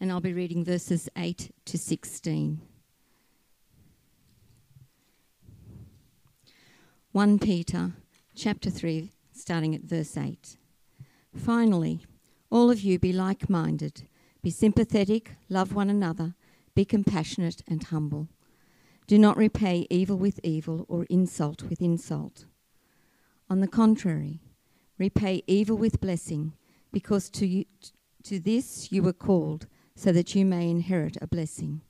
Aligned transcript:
and 0.00 0.12
I'll 0.12 0.20
be 0.20 0.32
reading 0.32 0.64
verses 0.64 1.08
8 1.16 1.52
to 1.64 1.78
16. 1.78 2.60
1 7.12 7.38
Peter 7.40 7.92
chapter 8.36 8.70
3, 8.70 9.10
starting 9.32 9.74
at 9.74 9.82
verse 9.82 10.16
8. 10.16 10.56
Finally, 11.34 12.00
all 12.50 12.70
of 12.70 12.80
you 12.80 12.98
be 12.98 13.12
like 13.12 13.50
minded, 13.50 14.06
be 14.42 14.50
sympathetic, 14.50 15.32
love 15.48 15.74
one 15.74 15.90
another, 15.90 16.34
be 16.74 16.84
compassionate 16.84 17.62
and 17.66 17.84
humble. 17.84 18.28
Do 19.08 19.18
not 19.18 19.36
repay 19.36 19.86
evil 19.90 20.16
with 20.16 20.38
evil 20.44 20.86
or 20.88 21.06
insult 21.10 21.64
with 21.64 21.80
insult. 21.80 22.44
On 23.50 23.60
the 23.60 23.66
contrary, 23.66 24.40
repay 24.96 25.42
evil 25.46 25.76
with 25.76 26.00
blessing, 26.00 26.52
because 26.92 27.28
to, 27.30 27.46
you, 27.46 27.64
to 28.22 28.38
this 28.38 28.92
you 28.92 29.02
were 29.02 29.12
called, 29.12 29.66
so 29.98 30.12
that 30.12 30.32
you 30.32 30.44
may 30.44 30.70
inherit 30.70 31.16
a 31.20 31.26
blessing. 31.26 31.80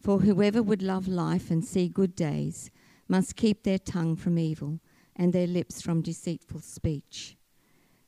For 0.00 0.20
whoever 0.20 0.62
would 0.62 0.80
love 0.80 1.06
life 1.06 1.50
and 1.50 1.62
see 1.62 1.88
good 1.90 2.16
days 2.16 2.70
must 3.06 3.36
keep 3.36 3.64
their 3.64 3.78
tongue 3.78 4.16
from 4.16 4.38
evil 4.38 4.80
and 5.14 5.30
their 5.30 5.46
lips 5.46 5.82
from 5.82 6.00
deceitful 6.00 6.60
speech. 6.60 7.36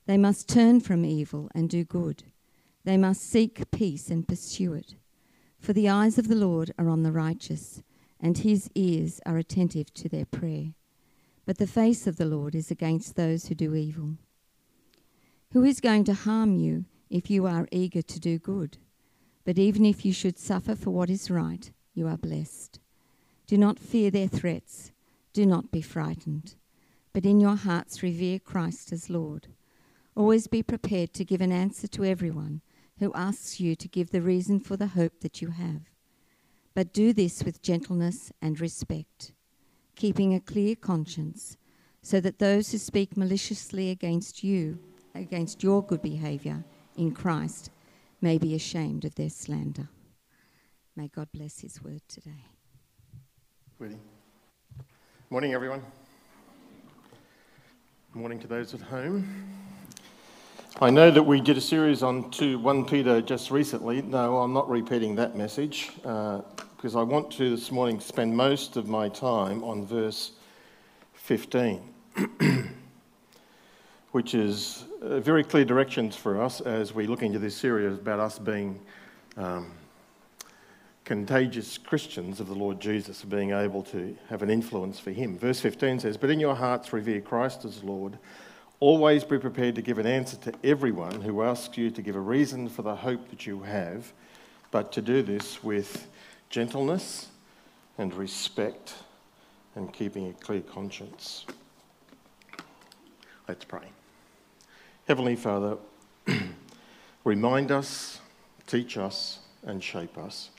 They 0.06 0.16
must 0.16 0.48
turn 0.48 0.80
from 0.80 1.04
evil 1.04 1.50
and 1.54 1.68
do 1.68 1.84
good. 1.84 2.22
They 2.84 2.96
must 2.96 3.28
seek 3.28 3.70
peace 3.70 4.08
and 4.08 4.26
pursue 4.26 4.72
it. 4.72 4.94
For 5.58 5.74
the 5.74 5.90
eyes 5.90 6.16
of 6.16 6.28
the 6.28 6.34
Lord 6.34 6.72
are 6.78 6.88
on 6.88 7.02
the 7.02 7.12
righteous, 7.12 7.82
and 8.18 8.38
his 8.38 8.70
ears 8.74 9.20
are 9.26 9.36
attentive 9.36 9.92
to 9.94 10.08
their 10.08 10.24
prayer. 10.24 10.72
But 11.44 11.58
the 11.58 11.66
face 11.66 12.06
of 12.06 12.16
the 12.16 12.24
Lord 12.24 12.54
is 12.54 12.70
against 12.70 13.16
those 13.16 13.48
who 13.48 13.54
do 13.54 13.74
evil. 13.74 14.16
Who 15.52 15.62
is 15.62 15.82
going 15.82 16.04
to 16.04 16.14
harm 16.14 16.56
you 16.56 16.86
if 17.10 17.28
you 17.28 17.44
are 17.46 17.68
eager 17.70 18.00
to 18.00 18.18
do 18.18 18.38
good? 18.38 18.78
But 19.46 19.58
even 19.58 19.86
if 19.86 20.04
you 20.04 20.12
should 20.12 20.38
suffer 20.40 20.74
for 20.74 20.90
what 20.90 21.08
is 21.08 21.30
right, 21.30 21.70
you 21.94 22.08
are 22.08 22.18
blessed. 22.18 22.80
Do 23.46 23.56
not 23.56 23.78
fear 23.78 24.10
their 24.10 24.26
threats. 24.26 24.90
Do 25.32 25.46
not 25.46 25.70
be 25.70 25.80
frightened. 25.80 26.56
But 27.12 27.24
in 27.24 27.38
your 27.38 27.54
hearts 27.54 28.02
revere 28.02 28.40
Christ 28.40 28.92
as 28.92 29.08
Lord. 29.08 29.46
Always 30.16 30.48
be 30.48 30.64
prepared 30.64 31.14
to 31.14 31.24
give 31.24 31.40
an 31.40 31.52
answer 31.52 31.86
to 31.86 32.04
everyone 32.04 32.60
who 32.98 33.12
asks 33.14 33.60
you 33.60 33.76
to 33.76 33.86
give 33.86 34.10
the 34.10 34.20
reason 34.20 34.58
for 34.58 34.76
the 34.76 34.88
hope 34.88 35.20
that 35.20 35.40
you 35.40 35.50
have. 35.50 35.82
But 36.74 36.92
do 36.92 37.12
this 37.12 37.44
with 37.44 37.62
gentleness 37.62 38.32
and 38.42 38.60
respect, 38.60 39.32
keeping 39.94 40.34
a 40.34 40.40
clear 40.40 40.74
conscience, 40.74 41.56
so 42.02 42.18
that 42.20 42.40
those 42.40 42.72
who 42.72 42.78
speak 42.78 43.16
maliciously 43.16 43.90
against 43.90 44.42
you, 44.42 44.80
against 45.14 45.62
your 45.62 45.84
good 45.84 46.02
behavior 46.02 46.64
in 46.96 47.12
Christ, 47.12 47.70
may 48.26 48.38
be 48.38 48.56
ashamed 48.56 49.04
of 49.04 49.14
their 49.14 49.30
slander. 49.30 49.88
May 50.96 51.06
God 51.06 51.28
bless 51.32 51.60
his 51.60 51.80
word 51.80 52.00
today. 52.08 52.44
Ready? 53.78 53.98
Morning, 55.30 55.54
everyone. 55.54 55.80
Morning 58.14 58.40
to 58.40 58.48
those 58.48 58.74
at 58.74 58.80
home. 58.80 59.46
I 60.80 60.90
know 60.90 61.08
that 61.12 61.22
we 61.22 61.40
did 61.40 61.56
a 61.56 61.60
series 61.60 62.02
on 62.02 62.32
2 62.32 62.58
1 62.58 62.86
Peter 62.86 63.20
just 63.20 63.52
recently. 63.52 64.02
No, 64.02 64.38
I'm 64.38 64.52
not 64.52 64.68
repeating 64.68 65.14
that 65.14 65.36
message 65.36 65.92
uh, 66.04 66.40
because 66.76 66.96
I 66.96 67.04
want 67.04 67.30
to 67.34 67.48
this 67.54 67.70
morning 67.70 68.00
spend 68.00 68.36
most 68.36 68.76
of 68.76 68.88
my 68.88 69.08
time 69.08 69.62
on 69.62 69.86
verse 69.86 70.32
15, 71.12 71.80
which 74.16 74.32
is 74.32 74.86
uh, 75.02 75.20
very 75.20 75.44
clear 75.44 75.62
directions 75.62 76.16
for 76.16 76.42
us 76.42 76.62
as 76.62 76.94
we 76.94 77.06
look 77.06 77.20
into 77.20 77.38
this 77.38 77.54
series 77.54 77.92
about 77.92 78.18
us 78.18 78.38
being 78.38 78.80
um, 79.36 79.70
contagious 81.04 81.76
Christians 81.76 82.40
of 82.40 82.46
the 82.46 82.54
Lord 82.54 82.80
Jesus, 82.80 83.22
being 83.24 83.50
able 83.50 83.82
to 83.82 84.16
have 84.30 84.40
an 84.40 84.48
influence 84.48 84.98
for 84.98 85.10
Him. 85.10 85.36
Verse 85.36 85.60
15 85.60 86.00
says, 86.00 86.16
But 86.16 86.30
in 86.30 86.40
your 86.40 86.54
hearts 86.54 86.94
revere 86.94 87.20
Christ 87.20 87.66
as 87.66 87.84
Lord. 87.84 88.16
Always 88.80 89.22
be 89.22 89.36
prepared 89.36 89.74
to 89.74 89.82
give 89.82 89.98
an 89.98 90.06
answer 90.06 90.38
to 90.50 90.54
everyone 90.64 91.20
who 91.20 91.42
asks 91.42 91.76
you 91.76 91.90
to 91.90 92.00
give 92.00 92.16
a 92.16 92.20
reason 92.20 92.70
for 92.70 92.80
the 92.80 92.96
hope 92.96 93.28
that 93.28 93.46
you 93.46 93.64
have, 93.64 94.14
but 94.70 94.92
to 94.92 95.02
do 95.02 95.20
this 95.20 95.62
with 95.62 96.06
gentleness 96.48 97.28
and 97.98 98.14
respect 98.14 98.94
and 99.74 99.92
keeping 99.92 100.30
a 100.30 100.32
clear 100.32 100.62
conscience. 100.62 101.44
Let's 103.46 103.66
pray. 103.66 103.90
Heavenly 105.06 105.36
Father, 105.36 105.76
remind 107.24 107.70
us, 107.70 108.18
teach 108.66 108.98
us, 108.98 109.38
and 109.62 109.82
shape 109.82 110.18
us 110.18 110.50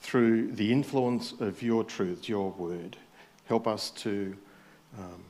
through 0.00 0.52
the 0.52 0.72
influence 0.72 1.34
of 1.40 1.62
your 1.62 1.84
truth, 1.84 2.26
your 2.26 2.52
word. 2.52 2.96
Help 3.44 3.66
us 3.66 3.90
to 3.90 4.34
um, 4.98 5.22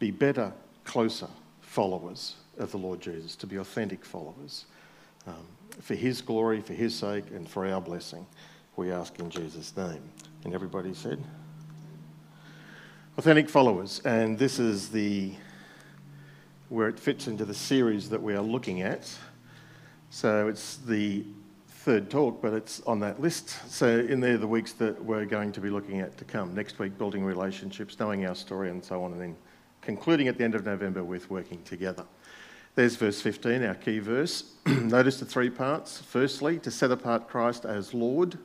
be 0.00 0.10
better, 0.10 0.52
closer 0.82 1.28
followers 1.60 2.34
of 2.58 2.72
the 2.72 2.78
Lord 2.78 3.00
Jesus, 3.00 3.36
to 3.36 3.46
be 3.46 3.58
authentic 3.58 4.04
followers. 4.04 4.64
Um, 5.28 5.46
for 5.80 5.94
his 5.94 6.20
glory, 6.22 6.60
for 6.60 6.74
his 6.74 6.96
sake, 6.96 7.26
and 7.30 7.48
for 7.48 7.64
our 7.64 7.80
blessing, 7.80 8.26
we 8.74 8.90
ask 8.90 9.20
in 9.20 9.30
Jesus' 9.30 9.76
name. 9.76 10.02
And 10.42 10.52
everybody 10.52 10.94
said? 10.94 11.22
Authentic 13.16 13.48
followers. 13.48 14.00
And 14.04 14.36
this 14.36 14.58
is 14.58 14.88
the 14.88 15.34
where 16.68 16.88
it 16.88 16.98
fits 16.98 17.28
into 17.28 17.44
the 17.44 17.54
series 17.54 18.08
that 18.10 18.22
we 18.22 18.34
are 18.34 18.42
looking 18.42 18.82
at. 18.82 19.10
So 20.10 20.48
it's 20.48 20.76
the 20.78 21.24
third 21.68 22.10
talk, 22.10 22.42
but 22.42 22.52
it's 22.52 22.80
on 22.82 22.98
that 23.00 23.20
list. 23.20 23.56
So 23.70 24.00
in 24.00 24.20
there, 24.20 24.36
the 24.38 24.46
weeks 24.46 24.72
that 24.74 25.02
we're 25.04 25.24
going 25.24 25.52
to 25.52 25.60
be 25.60 25.70
looking 25.70 26.00
at 26.00 26.16
to 26.18 26.24
come. 26.24 26.54
Next 26.54 26.78
week, 26.78 26.98
building 26.98 27.24
relationships, 27.24 27.98
knowing 28.00 28.26
our 28.26 28.34
story, 28.34 28.70
and 28.70 28.84
so 28.84 29.04
on, 29.04 29.12
and 29.12 29.20
then 29.20 29.36
concluding 29.82 30.26
at 30.26 30.36
the 30.36 30.44
end 30.44 30.56
of 30.56 30.64
November 30.64 31.04
with 31.04 31.30
working 31.30 31.62
together. 31.62 32.04
There's 32.74 32.96
verse 32.96 33.20
15, 33.20 33.64
our 33.64 33.74
key 33.74 34.00
verse. 34.00 34.52
Notice 34.66 35.20
the 35.20 35.24
three 35.24 35.48
parts. 35.48 36.00
Firstly, 36.00 36.58
to 36.58 36.70
set 36.70 36.90
apart 36.90 37.28
Christ 37.28 37.64
as 37.64 37.94
Lord. 37.94 38.36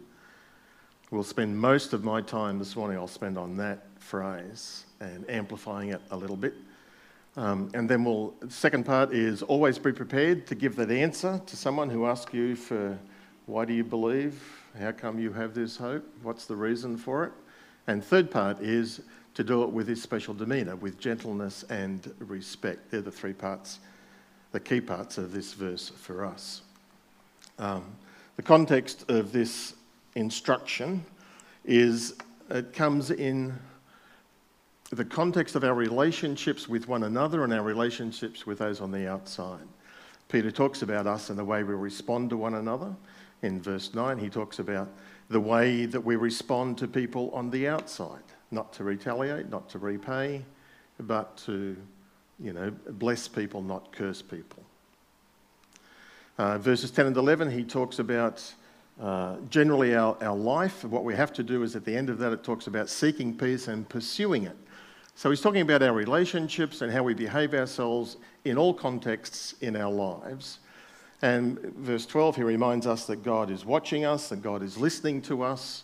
We'll 1.09 1.23
spend 1.23 1.57
most 1.57 1.91
of 1.91 2.03
my 2.03 2.21
time 2.21 2.59
this 2.59 2.75
morning, 2.75 2.97
I'll 2.97 3.07
spend 3.07 3.38
on 3.38 3.57
that 3.57 3.88
phrase 3.99 4.85
and 5.01 5.29
amplifying 5.29 5.89
it 5.89 6.01
a 6.11 6.15
little 6.15 6.38
bit. 6.38 6.53
Um, 7.38 7.72
and 7.74 7.90
then 7.90 8.03
we'll, 8.03 8.34
the 8.42 8.52
second 8.52 8.86
part 8.86 9.14
is 9.14 9.42
always 9.42 9.80
be 9.80 9.94
prepared 9.94 10.46
to 10.47 10.56
give 10.56 10.75
that 10.75 10.92
answer 10.92 11.42
to 11.46 11.56
someone 11.56 11.90
who 11.90 12.06
asks 12.06 12.34
you 12.34 12.56
for 12.56 12.97
why 13.46 13.66
do 13.66 13.74
you 13.74 13.84
believe? 13.84 14.42
How 14.80 14.92
come 14.92 15.19
you 15.19 15.34
have 15.34 15.53
this 15.53 15.78
hope? 15.78 16.06
What's 16.24 16.46
the 16.46 16.56
reason 16.56 16.97
for 16.97 17.25
it? 17.25 17.31
And 17.88 18.03
third 18.03 18.30
part 18.30 18.62
is 18.62 19.02
to 19.34 19.44
do 19.44 19.64
it 19.64 19.69
with 19.69 19.88
this 19.88 20.02
special 20.02 20.34
demeanour, 20.34 20.75
with 20.75 21.00
gentleness 21.00 21.64
and 21.69 22.14
respect. 22.19 22.92
They're 22.92 23.02
the 23.02 23.12
three 23.12 23.34
parts, 23.34 23.80
the 24.52 24.59
key 24.59 24.81
parts 24.81 25.18
of 25.18 25.31
this 25.31 25.53
verse 25.53 25.90
for 25.90 26.25
us. 26.25 26.62
Um, 27.58 27.86
the 28.36 28.44
context 28.44 29.09
of 29.09 29.31
this 29.31 29.75
instruction 30.16 31.06
is 31.66 32.16
it 32.50 32.74
comes 32.74 33.12
in 33.12 33.58
the 34.96 35.06
context 35.06 35.56
of 35.56 35.63
our 35.63 35.74
relationships 35.74 36.68
with 36.68 36.88
one 36.88 37.03
another 37.03 37.44
and 37.44 37.53
our 37.53 37.63
relationships 37.63 38.46
with 38.46 38.59
those 38.59 38.81
on 38.81 38.91
the 38.91 39.09
outside. 39.09 39.68
Peter 40.28 40.52
talks 40.52 40.81
about 40.81 41.07
us 41.07 41.29
and 41.29 41.40
the 41.40 41.46
way 41.46 41.63
we 41.63 41.74
respond 41.74 42.29
to 42.29 42.38
one 42.38 42.56
another. 42.56 42.94
In 43.41 43.62
verse 43.62 43.94
9, 43.94 44.18
he 44.18 44.30
talks 44.30 44.59
about 44.59 44.90
the 45.30 45.40
way 45.40 45.85
that 45.85 46.01
we 46.01 46.16
respond 46.16 46.78
to 46.78 46.88
people 46.88 47.31
on 47.31 47.50
the 47.50 47.68
outside, 47.68 48.24
not 48.51 48.74
to 48.74 48.84
retaliate, 48.84 49.50
not 49.50 49.69
to 49.69 49.80
repay, 49.80 50.44
but 51.00 51.38
to, 51.38 51.75
you 52.40 52.53
know, 52.53 52.72
bless 52.90 53.28
people, 53.28 53.62
not 53.62 53.91
curse 53.94 54.22
people. 54.22 54.63
Uh, 56.38 56.57
verses 56.57 56.91
10 56.91 57.07
and 57.07 57.18
11, 57.18 57.50
he 57.50 57.63
talks 57.63 58.00
about 58.00 58.44
uh, 59.01 59.38
generally 59.50 59.95
our, 59.95 60.18
our 60.21 60.36
life. 60.36 60.83
What 60.83 61.04
we 61.04 61.15
have 61.15 61.31
to 61.33 61.44
do 61.44 61.63
is 61.63 61.75
at 61.75 61.86
the 61.86 61.95
end 61.95 62.10
of 62.10 62.18
that, 62.19 62.33
it 62.33 62.44
talks 62.44 62.68
about 62.68 62.89
seeking 62.89 63.38
peace 63.38 63.68
and 63.68 63.88
pursuing 63.88 64.44
it. 64.44 64.57
So 65.16 65.30
he's 65.30 65.42
talking 65.42 65.62
about 65.62 65.84
our 65.84 65.94
relationships 65.94 66.81
and 66.81 66.92
how 66.92 67.04
we 67.04 67.13
behave 67.13 67.54
ourselves 67.54 68.18
in 68.46 68.58
all 68.58 68.74
contexts 68.74 69.54
in 69.62 69.75
our 69.75 69.92
lives. 69.92 70.60
And 71.22 71.60
verse 71.60 72.06
12, 72.06 72.38
he 72.38 72.44
reminds 72.44 72.88
us 72.88 73.06
that 73.06 73.24
God 73.24 73.52
is 73.52 73.63
watching 73.63 74.06
us, 74.06 74.30
that 74.30 74.42
God 74.42 74.63
is 74.63 74.78
listening 74.78 75.22
to 75.24 75.44
us, 75.44 75.84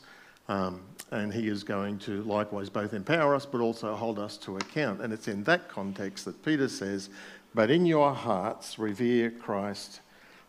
um, 0.49 0.81
and 1.11 1.31
he 1.31 1.47
is 1.47 1.63
going 1.63 1.99
to 1.99 2.23
likewise 2.23 2.69
both 2.69 2.93
empower 2.93 3.35
us 3.35 3.45
but 3.45 3.61
also 3.61 3.95
hold 3.95 4.17
us 4.17 4.37
to 4.37 4.57
account. 4.57 5.01
And 5.01 5.13
it's 5.13 5.27
in 5.27 5.43
that 5.43 5.69
context 5.69 6.25
that 6.25 6.43
Peter 6.43 6.67
says, 6.67 7.09
But 7.53 7.69
in 7.69 7.85
your 7.85 8.13
hearts 8.13 8.79
revere 8.79 9.29
Christ 9.29 10.01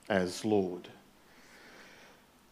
as 0.08 0.44
Lord. 0.44 0.88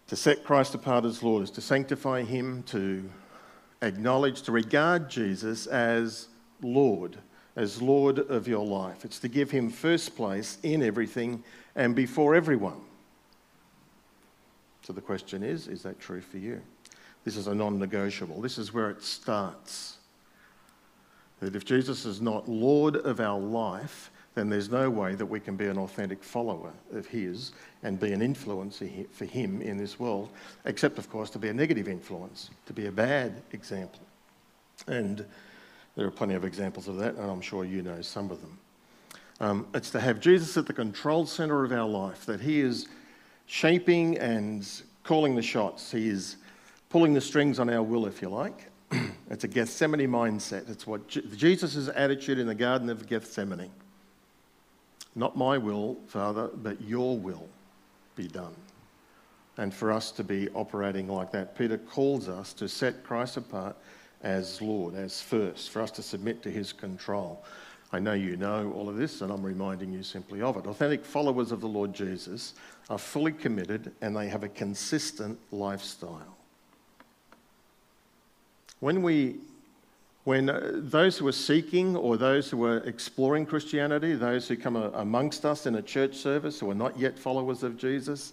To 0.08 0.16
set 0.16 0.44
Christ 0.44 0.74
apart 0.74 1.04
as 1.04 1.22
Lord 1.22 1.42
is 1.42 1.50
to 1.52 1.60
sanctify 1.60 2.22
him, 2.22 2.62
to 2.64 3.08
acknowledge, 3.82 4.42
to 4.42 4.52
regard 4.52 5.08
Jesus 5.08 5.66
as 5.66 6.28
Lord, 6.62 7.16
as 7.54 7.80
Lord 7.80 8.18
of 8.18 8.48
your 8.48 8.64
life. 8.64 9.04
It's 9.04 9.18
to 9.20 9.28
give 9.28 9.50
him 9.50 9.70
first 9.70 10.16
place 10.16 10.58
in 10.62 10.82
everything 10.82 11.42
and 11.74 11.94
before 11.94 12.34
everyone. 12.34 12.80
So 14.82 14.92
the 14.92 15.00
question 15.00 15.42
is 15.42 15.66
is 15.66 15.82
that 15.82 15.98
true 15.98 16.20
for 16.20 16.38
you? 16.38 16.60
This 17.24 17.36
is 17.36 17.48
a 17.48 17.54
non 17.54 17.78
negotiable. 17.78 18.40
This 18.40 18.56
is 18.56 18.72
where 18.72 18.88
it 18.88 19.02
starts. 19.02 19.96
That 21.40 21.56
if 21.56 21.64
Jesus 21.64 22.06
is 22.06 22.20
not 22.20 22.48
Lord 22.48 22.96
of 22.96 23.20
our 23.20 23.38
life, 23.38 24.10
then 24.36 24.50
there's 24.50 24.68
no 24.68 24.90
way 24.90 25.14
that 25.14 25.24
we 25.24 25.40
can 25.40 25.56
be 25.56 25.66
an 25.66 25.78
authentic 25.78 26.22
follower 26.22 26.70
of 26.92 27.06
His 27.06 27.52
and 27.82 27.98
be 27.98 28.12
an 28.12 28.20
influence 28.20 28.82
for 29.10 29.24
Him 29.24 29.62
in 29.62 29.78
this 29.78 29.98
world, 29.98 30.28
except, 30.66 30.98
of 30.98 31.08
course, 31.08 31.30
to 31.30 31.38
be 31.38 31.48
a 31.48 31.54
negative 31.54 31.88
influence, 31.88 32.50
to 32.66 32.74
be 32.74 32.86
a 32.86 32.92
bad 32.92 33.42
example. 33.52 34.02
And 34.86 35.24
there 35.96 36.06
are 36.06 36.10
plenty 36.10 36.34
of 36.34 36.44
examples 36.44 36.86
of 36.86 36.98
that, 36.98 37.14
and 37.14 37.30
I'm 37.30 37.40
sure 37.40 37.64
you 37.64 37.80
know 37.80 38.02
some 38.02 38.30
of 38.30 38.42
them. 38.42 38.58
Um, 39.40 39.66
it's 39.72 39.88
to 39.90 40.00
have 40.00 40.20
Jesus 40.20 40.54
at 40.58 40.66
the 40.66 40.74
control 40.74 41.24
centre 41.24 41.64
of 41.64 41.72
our 41.72 41.88
life, 41.88 42.26
that 42.26 42.42
He 42.42 42.60
is 42.60 42.88
shaping 43.46 44.18
and 44.18 44.68
calling 45.02 45.34
the 45.34 45.42
shots. 45.42 45.90
He 45.90 46.08
is 46.08 46.36
pulling 46.90 47.14
the 47.14 47.22
strings 47.22 47.58
on 47.58 47.70
our 47.70 47.82
will, 47.82 48.04
if 48.04 48.20
you 48.20 48.28
like. 48.28 48.70
it's 49.30 49.44
a 49.44 49.48
Gethsemane 49.48 50.00
mindset. 50.00 50.68
It's 50.68 50.86
what 50.86 51.08
Jesus' 51.08 51.88
attitude 51.88 52.38
in 52.38 52.46
the 52.46 52.54
Garden 52.54 52.90
of 52.90 53.06
Gethsemane. 53.06 53.70
Not 55.16 55.36
my 55.36 55.56
will, 55.56 55.96
Father, 56.06 56.50
but 56.54 56.80
your 56.82 57.18
will 57.18 57.48
be 58.14 58.28
done. 58.28 58.54
And 59.56 59.72
for 59.72 59.90
us 59.90 60.10
to 60.12 60.22
be 60.22 60.50
operating 60.50 61.08
like 61.08 61.32
that, 61.32 61.56
Peter 61.56 61.78
calls 61.78 62.28
us 62.28 62.52
to 62.52 62.68
set 62.68 63.02
Christ 63.02 63.38
apart 63.38 63.76
as 64.22 64.60
Lord, 64.60 64.94
as 64.94 65.22
first, 65.22 65.70
for 65.70 65.80
us 65.80 65.90
to 65.92 66.02
submit 66.02 66.42
to 66.42 66.50
his 66.50 66.72
control. 66.72 67.42
I 67.92 67.98
know 67.98 68.12
you 68.12 68.36
know 68.36 68.72
all 68.72 68.90
of 68.90 68.96
this, 68.96 69.22
and 69.22 69.32
I'm 69.32 69.42
reminding 69.42 69.90
you 69.92 70.02
simply 70.02 70.42
of 70.42 70.58
it. 70.58 70.66
Authentic 70.66 71.02
followers 71.04 71.50
of 71.50 71.62
the 71.62 71.68
Lord 71.68 71.94
Jesus 71.94 72.52
are 72.90 72.98
fully 72.98 73.32
committed 73.32 73.92
and 74.02 74.14
they 74.14 74.28
have 74.28 74.42
a 74.42 74.48
consistent 74.48 75.38
lifestyle. 75.50 76.36
When 78.80 79.02
we 79.02 79.36
when 80.26 80.50
uh, 80.50 80.72
those 80.74 81.16
who 81.16 81.28
are 81.28 81.32
seeking 81.32 81.94
or 81.94 82.16
those 82.16 82.50
who 82.50 82.64
are 82.64 82.78
exploring 82.78 83.46
Christianity, 83.46 84.16
those 84.16 84.48
who 84.48 84.56
come 84.56 84.74
amongst 84.74 85.44
us 85.44 85.66
in 85.66 85.76
a 85.76 85.82
church 85.82 86.16
service 86.16 86.58
who 86.58 86.68
are 86.68 86.74
not 86.74 86.98
yet 86.98 87.16
followers 87.16 87.62
of 87.62 87.78
Jesus, 87.78 88.32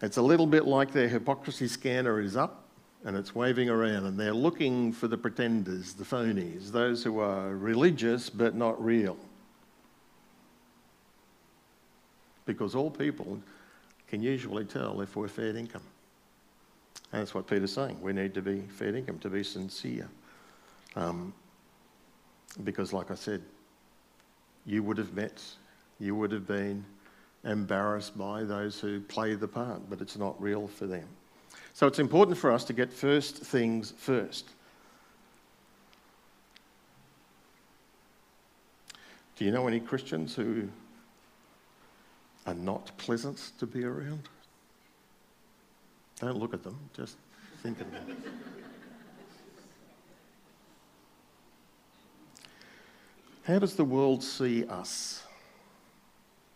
it's 0.00 0.16
a 0.16 0.22
little 0.22 0.46
bit 0.46 0.64
like 0.64 0.90
their 0.90 1.06
hypocrisy 1.06 1.68
scanner 1.68 2.22
is 2.22 2.38
up 2.38 2.64
and 3.04 3.18
it's 3.18 3.34
waving 3.34 3.68
around 3.68 4.06
and 4.06 4.18
they're 4.18 4.32
looking 4.32 4.90
for 4.90 5.08
the 5.08 5.18
pretenders, 5.18 5.92
the 5.92 6.04
phonies, 6.04 6.72
those 6.72 7.04
who 7.04 7.18
are 7.18 7.54
religious 7.54 8.30
but 8.30 8.54
not 8.54 8.82
real. 8.82 9.18
Because 12.46 12.74
all 12.74 12.90
people 12.90 13.38
can 14.08 14.22
usually 14.22 14.64
tell 14.64 15.02
if 15.02 15.16
we're 15.16 15.28
fair 15.28 15.54
income. 15.54 15.82
And 17.12 17.20
that's 17.20 17.34
what 17.34 17.46
Peter's 17.46 17.74
saying. 17.74 18.00
We 18.00 18.14
need 18.14 18.32
to 18.32 18.40
be 18.40 18.60
fair 18.60 18.96
income, 18.96 19.18
to 19.18 19.28
be 19.28 19.44
sincere. 19.44 20.08
Um, 20.98 21.32
because, 22.64 22.92
like 22.92 23.12
I 23.12 23.14
said, 23.14 23.40
you 24.66 24.82
would 24.82 24.98
have 24.98 25.14
met, 25.14 25.40
you 26.00 26.16
would 26.16 26.32
have 26.32 26.46
been 26.46 26.84
embarrassed 27.44 28.18
by 28.18 28.42
those 28.42 28.80
who 28.80 29.00
play 29.00 29.34
the 29.34 29.46
part, 29.46 29.88
but 29.88 30.00
it's 30.00 30.18
not 30.18 30.40
real 30.42 30.66
for 30.66 30.86
them. 30.86 31.06
So 31.72 31.86
it's 31.86 32.00
important 32.00 32.36
for 32.36 32.50
us 32.50 32.64
to 32.64 32.72
get 32.72 32.92
first 32.92 33.36
things 33.36 33.94
first. 33.96 34.46
Do 39.36 39.44
you 39.44 39.52
know 39.52 39.68
any 39.68 39.78
Christians 39.78 40.34
who 40.34 40.68
are 42.44 42.54
not 42.54 42.90
pleasant 42.98 43.52
to 43.60 43.66
be 43.66 43.84
around? 43.84 44.28
Don't 46.20 46.38
look 46.38 46.54
at 46.54 46.64
them, 46.64 46.76
just 46.96 47.16
think 47.62 47.80
of 47.80 47.88
them. 47.92 48.16
How 53.48 53.58
does 53.58 53.74
the 53.74 53.84
world 53.84 54.22
see 54.22 54.66
us? 54.66 55.22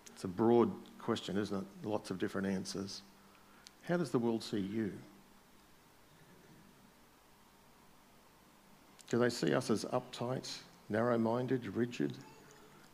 It's 0.09 0.25
a 0.25 0.29
broad 0.29 0.71
question, 0.99 1.39
isn't 1.39 1.57
it? 1.57 1.89
Lots 1.89 2.11
of 2.11 2.19
different 2.19 2.47
answers. 2.47 3.01
How 3.85 3.97
does 3.97 4.11
the 4.11 4.19
world 4.19 4.45
see 4.45 4.61
you? 4.61 4.93
Do 9.09 9.19
they 9.19 9.31
see 9.31 9.55
us 9.55 9.71
as 9.71 9.87
uptight, 9.87 10.55
narrow 10.91 11.17
minded, 11.17 11.67
rigid, 11.75 12.13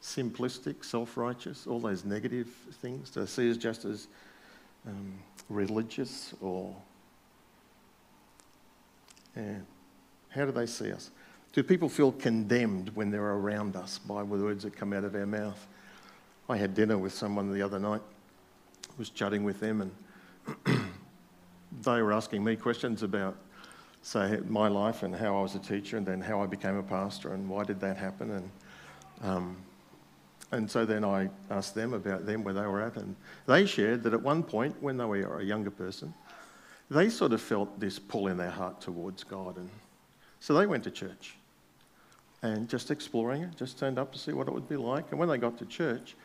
simplistic, 0.00 0.84
self 0.84 1.16
righteous, 1.16 1.66
all 1.66 1.80
those 1.80 2.04
negative 2.04 2.46
things? 2.80 3.10
Do 3.10 3.20
they 3.20 3.26
see 3.26 3.50
us 3.50 3.56
just 3.56 3.84
as 3.84 4.06
um, 4.86 5.18
religious 5.48 6.34
or. 6.40 6.72
Yeah. 9.36 9.58
How 10.28 10.44
do 10.44 10.52
they 10.52 10.66
see 10.66 10.92
us? 10.92 11.10
Do 11.52 11.62
people 11.62 11.88
feel 11.88 12.12
condemned 12.12 12.90
when 12.94 13.10
they're 13.10 13.22
around 13.22 13.74
us 13.74 13.98
by 13.98 14.20
the 14.20 14.26
words 14.26 14.64
that 14.64 14.76
come 14.76 14.92
out 14.92 15.04
of 15.04 15.14
our 15.14 15.26
mouth? 15.26 15.66
I 16.48 16.56
had 16.56 16.74
dinner 16.74 16.98
with 16.98 17.12
someone 17.12 17.52
the 17.52 17.62
other 17.62 17.78
night, 17.78 18.02
I 18.88 18.92
was 18.98 19.10
chatting 19.10 19.44
with 19.44 19.60
them, 19.60 19.80
and 19.80 20.80
they 21.82 22.02
were 22.02 22.12
asking 22.12 22.44
me 22.44 22.56
questions 22.56 23.02
about, 23.02 23.36
say, 24.02 24.40
my 24.46 24.68
life 24.68 25.02
and 25.02 25.14
how 25.14 25.38
I 25.38 25.42
was 25.42 25.54
a 25.54 25.58
teacher, 25.58 25.96
and 25.96 26.06
then 26.06 26.20
how 26.20 26.42
I 26.42 26.46
became 26.46 26.76
a 26.76 26.82
pastor, 26.82 27.32
and 27.32 27.48
why 27.48 27.64
did 27.64 27.80
that 27.80 27.96
happen, 27.96 28.30
and 28.30 28.50
um, 29.22 29.56
and 30.52 30.70
so 30.70 30.86
then 30.86 31.04
I 31.04 31.28
asked 31.50 31.74
them 31.74 31.92
about 31.92 32.24
them 32.24 32.44
where 32.44 32.54
they 32.54 32.66
were 32.66 32.80
at, 32.80 32.96
and 32.96 33.16
they 33.46 33.66
shared 33.66 34.02
that 34.04 34.14
at 34.14 34.22
one 34.22 34.42
point 34.42 34.74
when 34.80 34.96
they 34.96 35.04
were 35.04 35.40
a 35.40 35.44
younger 35.44 35.70
person, 35.70 36.14
they 36.90 37.10
sort 37.10 37.32
of 37.32 37.42
felt 37.42 37.78
this 37.78 37.98
pull 37.98 38.28
in 38.28 38.36
their 38.36 38.50
heart 38.50 38.80
towards 38.80 39.24
God, 39.24 39.56
and 39.56 39.68
so 40.40 40.54
they 40.54 40.66
went 40.66 40.84
to 40.84 40.90
church 40.90 41.38
and 42.43 42.69
just 42.69 42.90
exploring 42.90 43.43
it, 43.43 43.56
just 43.56 43.79
turned 43.79 43.99
up 43.99 44.12
to 44.12 44.19
see 44.19 44.32
what 44.32 44.46
it 44.46 44.55
would 44.55 44.69
be 44.69 44.76
like. 44.76 45.06
And 45.11 45.19
when 45.19 45.29
they 45.29 45.38
got 45.38 45.58
to 45.58 45.67
church, 45.67 46.17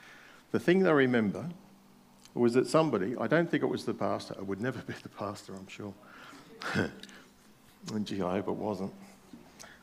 the 0.51 0.60
thing 0.60 0.80
they 0.80 0.92
remember 0.92 1.50
was 2.36 2.54
that 2.54 2.68
somebody, 2.68 3.15
I 3.19 3.27
don't 3.27 3.50
think 3.50 3.63
it 3.63 3.68
was 3.68 3.86
the 3.86 3.94
pastor, 3.94 4.36
it 4.36 4.45
would 4.45 4.62
never 4.62 4.80
be 4.81 4.94
the 5.01 5.10
pastor, 5.10 5.54
I'm 5.54 5.68
sure. 5.68 5.94
and 7.94 8.06
gee, 8.06 8.21
I 8.21 8.33
hope 8.33 8.48
it 8.48 8.56
wasn't. 8.56 8.94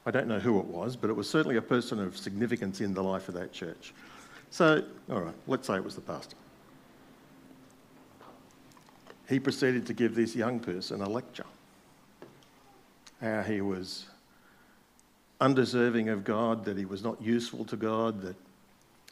I 0.07 0.11
don't 0.11 0.29
know 0.29 0.39
who 0.39 0.59
it 0.59 0.67
was, 0.67 0.97
but 0.97 1.11
it 1.11 1.13
was 1.13 1.29
certainly 1.29 1.57
a 1.57 1.63
person 1.63 2.01
of 2.01 2.17
significance 2.17 2.81
in 2.81 2.95
the 2.95 3.03
life 3.03 3.29
of 3.29 3.35
that 3.35 3.53
church. 3.53 3.93
So, 4.51 4.83
all 5.11 5.21
right, 5.21 5.35
let's 5.47 5.67
say 5.67 5.77
it 5.77 5.85
was 5.85 5.95
the 5.95 6.01
pastor. 6.01 6.37
He 9.29 9.39
proceeded 9.39 9.87
to 9.87 9.95
give 9.95 10.15
this 10.15 10.35
young 10.35 10.59
person 10.59 11.03
a 11.03 11.09
lecture. 11.09 11.45
How 13.21 13.43
he 13.43 13.61
was 13.61 14.07
undeserving 15.41 16.09
of 16.09 16.25
God, 16.25 16.65
that 16.65 16.77
he 16.77 16.85
was 16.85 17.03
not 17.03 17.21
useful 17.21 17.65
to 17.67 17.77
God, 17.77 18.23
that 18.23 18.37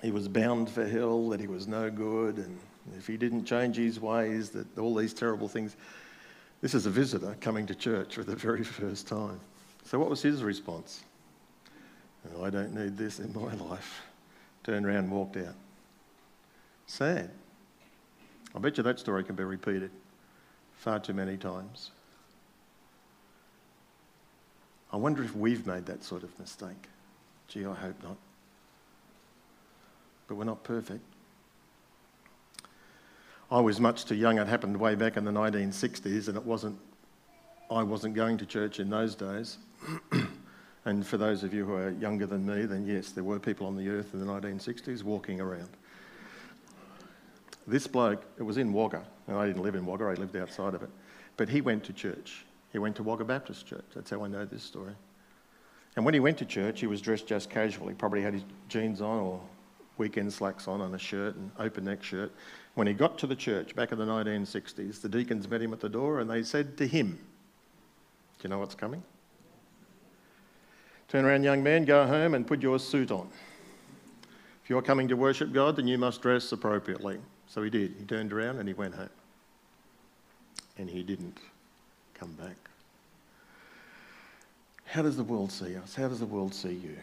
he 0.03 0.11
was 0.11 0.29
bound 0.29 0.71
for 0.71 0.87
hell, 0.87 1.29
that 1.31 1.41
he 1.41 1.47
was 1.47 1.67
no 1.67 1.91
good, 1.91 2.37
and 2.37 2.59
if 2.97 3.07
he 3.07 3.17
didn't 3.17 3.45
change 3.45 3.77
his 3.77 4.01
ways, 4.01 4.51
that 4.51 4.79
all 4.79 4.95
these 4.95 5.13
terrible 5.13 5.49
things. 5.49 5.77
This 6.61 6.75
is 6.75 6.87
a 6.87 6.91
visitor 6.91 7.37
coming 7.41 7.67
to 7.67 7.75
church 7.75 8.15
for 8.15 8.25
the 8.25 8.37
very 8.37 8.65
first 8.65 9.07
time. 9.07 9.41
So, 9.85 9.99
what 9.99 10.11
was 10.11 10.23
his 10.23 10.43
response? 10.43 11.03
Oh, 12.37 12.45
I 12.45 12.51
don't 12.51 12.75
need 12.75 12.97
this 12.97 13.21
in 13.21 13.33
my 13.33 13.55
life. 13.71 14.03
Turned 14.65 14.87
around 14.87 15.05
and 15.05 15.11
walked 15.11 15.37
out. 15.37 15.55
Sad. 16.87 17.31
I 18.55 18.59
bet 18.59 18.77
you 18.77 18.83
that 18.83 18.99
story 18.99 19.25
can 19.25 19.37
be 19.37 19.45
repeated 19.45 19.91
far 20.77 20.99
too 20.99 21.15
many 21.15 21.37
times. 21.37 21.91
I 24.93 24.97
wonder 24.97 25.23
if 25.23 25.37
we've 25.37 25.67
made 25.67 25.87
that 25.87 26.03
sort 26.03 26.23
of 26.23 26.39
mistake. 26.39 26.89
Gee, 27.49 27.67
I 27.67 27.75
hope 27.75 28.03
not. 28.03 28.17
But 30.27 30.37
we're 30.37 30.45
not 30.45 30.63
perfect. 30.63 31.03
I 33.51 33.61
was 33.61 33.81
much 33.81 34.05
too 34.05 34.15
young. 34.15 34.39
It 34.39 34.47
happened 34.47 34.77
way 34.79 34.95
back 34.95 35.17
in 35.17 35.25
the 35.25 35.31
1960s, 35.31 36.29
and 36.29 36.37
it 36.37 36.45
wasn't, 36.45 36.79
I 37.71 37.83
wasn't 37.83 38.15
going 38.15 38.37
to 38.39 38.47
church 38.47 38.79
in 38.79 38.91
those 38.91 39.15
days. 39.15 39.57
and 40.85 41.07
for 41.07 41.17
those 41.17 41.43
of 41.43 41.55
you 41.55 41.65
who 41.65 41.75
are 41.75 41.91
younger 41.91 42.27
than 42.27 42.45
me, 42.45 42.67
then 42.67 42.87
yes, 42.87 43.13
there 43.13 43.25
were 43.25 43.39
people 43.39 43.67
on 43.67 43.77
the 43.77 43.89
earth 43.89 44.13
in 44.13 44.21
the 44.21 44.27
1960s 44.27 45.03
walking 45.03 45.41
around. 45.41 45.71
This 47.67 47.87
bloke, 47.87 48.25
it 48.39 48.43
was 48.43 48.59
in 48.59 48.73
Wagga, 48.73 49.05
and 49.27 49.37
I 49.37 49.47
didn't 49.47 49.63
live 49.63 49.75
in 49.75 49.85
Wagga, 49.85 50.05
I 50.05 50.15
lived 50.15 50.37
outside 50.37 50.75
of 50.75 50.83
it, 50.83 50.91
but 51.37 51.49
he 51.49 51.61
went 51.61 51.85
to 51.85 51.93
church. 51.93 52.45
He 52.73 52.79
went 52.79 52.97
to 52.97 53.03
Wagga 53.03 53.25
Baptist 53.25 53.67
Church. 53.67 53.85
That's 53.95 54.11
how 54.11 54.25
I 54.25 54.29
know 54.29 54.45
this 54.45 54.63
story. 54.63 54.95
And 55.97 56.05
when 56.05 56.15
he 56.15 56.21
went 56.21 56.39
to 56.39 56.45
church, 56.45 56.81
he 56.81 56.87
was 56.87 57.01
dressed 57.01 57.27
just 57.27 57.51
casually. 57.51 57.95
Probably 57.95 58.23
had 58.23 58.35
his 58.35 58.45
jeans 58.69 59.01
on 59.01 59.19
or 59.19 59.41
weekend 59.97 60.33
slacks 60.33 60.69
on 60.69 60.81
and 60.81 60.95
a 60.95 60.99
shirt, 60.99 61.35
and 61.35 61.51
open 61.59 61.85
neck 61.85 62.03
shirt. 62.03 62.33
When 62.75 62.87
he 62.87 62.93
got 62.93 63.19
to 63.19 63.27
the 63.27 63.35
church 63.35 63.75
back 63.75 63.91
in 63.91 63.99
the 63.99 64.07
1960s, 64.07 65.01
the 65.01 65.09
deacons 65.09 65.49
met 65.49 65.61
him 65.61 65.73
at 65.73 65.81
the 65.81 65.89
door 65.89 66.21
and 66.21 66.31
they 66.31 66.43
said 66.45 66.77
to 66.79 66.87
him, 66.87 67.19
Do 68.39 68.45
you 68.45 68.51
know 68.51 68.59
what's 68.59 68.77
coming? 68.77 69.03
Turn 71.09 71.25
around, 71.25 71.43
young 71.43 71.63
man, 71.63 71.85
go 71.85 72.07
home 72.07 72.35
and 72.35 72.47
put 72.47 72.63
your 72.63 72.79
suit 72.79 73.11
on. 73.11 73.29
If 74.63 74.71
you're 74.71 74.83
coming 74.83 75.09
to 75.09 75.17
worship 75.17 75.53
God, 75.53 75.77
then 75.77 75.89
you 75.89 75.99
must 75.99 76.23
dress 76.23 76.53
appropriately. 76.53 77.19
So 77.47 77.63
he 77.63 77.71
did. 77.71 77.95
He 77.99 78.05
turned 78.05 78.33
around 78.33 78.59
and 78.59 78.69
he 78.69 78.75
went 78.75 78.95
home. 78.95 79.09
and 80.77 80.89
he 80.89 81.03
didn't 81.03 81.39
come 82.19 82.33
back. 82.33 82.57
How 84.85 85.03
does 85.03 85.17
the 85.17 85.25
world 85.25 85.53
see 85.53 85.77
us? 85.77 85.95
How 85.95 86.09
does 86.09 86.21
the 86.21 86.27
world 86.27 86.55
see 86.55 86.73
you? 86.73 86.97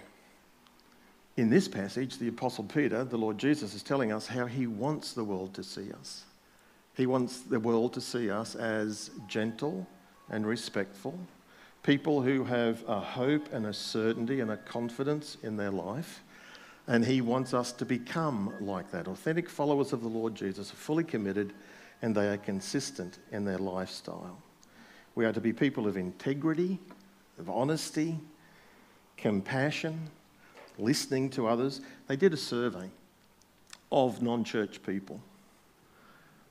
In 1.38 1.50
this 1.50 1.68
passage, 1.68 2.18
the 2.18 2.30
Apostle 2.30 2.64
Peter, 2.64 3.04
the 3.04 3.18
Lord 3.18 3.38
Jesus, 3.38 3.74
is 3.74 3.84
telling 3.84 4.12
us 4.12 4.26
how 4.26 4.46
he 4.46 4.68
wants 4.68 5.14
the 5.14 5.24
world 5.24 5.54
to 5.54 5.64
see 5.64 5.92
us. 5.92 6.24
He 6.96 7.06
wants 7.06 7.42
the 7.42 7.60
world 7.60 7.94
to 7.94 8.02
see 8.02 8.30
us 8.30 8.56
as 8.56 9.12
gentle 9.28 9.86
and 10.30 10.48
respectful, 10.48 11.20
people 11.84 12.22
who 12.22 12.46
have 12.46 12.84
a 12.88 13.00
hope 13.00 13.52
and 13.54 13.66
a 13.66 13.74
certainty 13.74 14.40
and 14.40 14.50
a 14.50 14.58
confidence 14.58 15.38
in 15.44 15.58
their 15.58 15.72
life. 15.72 16.24
And 16.88 17.04
he 17.04 17.20
wants 17.22 17.54
us 17.54 17.72
to 17.74 17.86
become 17.86 18.54
like 18.62 18.92
that. 18.92 19.08
Authentic 19.08 19.50
followers 19.50 19.92
of 19.92 20.02
the 20.02 20.08
Lord 20.08 20.36
Jesus 20.36 20.72
are 20.72 20.76
fully 20.76 21.04
committed 21.04 21.54
and 22.02 22.16
they 22.16 22.30
are 22.30 22.38
consistent 22.38 23.20
in 23.32 23.44
their 23.44 23.58
lifestyle. 23.58 24.38
We 25.16 25.26
are 25.26 25.32
to 25.32 25.42
be 25.42 25.54
people 25.54 25.88
of 25.88 25.96
integrity, 25.96 26.78
of 27.40 27.50
honesty, 27.50 28.20
compassion, 29.18 30.10
listening 30.78 31.30
to 31.32 31.48
others. 31.48 31.82
They 32.08 32.18
did 32.18 32.34
a 32.34 32.38
survey 32.38 32.90
of 33.92 34.22
non 34.22 34.44
church 34.44 34.84
people. 34.84 35.22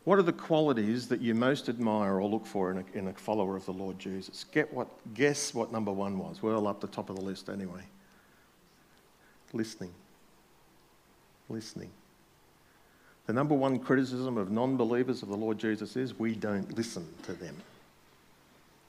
What 0.04 0.18
are 0.18 0.22
the 0.22 0.32
qualities 0.32 1.08
that 1.08 1.20
you 1.22 1.34
most 1.34 1.68
admire 1.68 2.20
or 2.20 2.28
look 2.28 2.46
for 2.46 2.70
in 2.70 2.78
a, 2.78 2.98
in 2.98 3.08
a 3.08 3.12
follower 3.14 3.56
of 3.56 3.64
the 3.64 3.72
Lord 3.72 3.98
Jesus? 3.98 4.44
Get 4.44 4.72
what, 4.72 4.88
guess 5.14 5.54
what 5.54 5.72
number 5.72 5.92
one 5.92 6.18
was? 6.18 6.42
Well, 6.42 6.66
up 6.66 6.80
the 6.80 6.86
top 6.86 7.08
of 7.08 7.16
the 7.16 7.22
list 7.22 7.48
anyway. 7.48 7.82
Listening. 9.54 9.92
Listening. 11.48 11.90
The 13.26 13.32
number 13.32 13.54
one 13.54 13.78
criticism 13.78 14.36
of 14.36 14.50
non 14.50 14.76
believers 14.76 15.22
of 15.22 15.28
the 15.28 15.36
Lord 15.36 15.58
Jesus 15.58 15.96
is 15.96 16.18
we 16.18 16.34
don't 16.34 16.76
listen 16.76 17.06
to 17.22 17.32
them. 17.32 17.56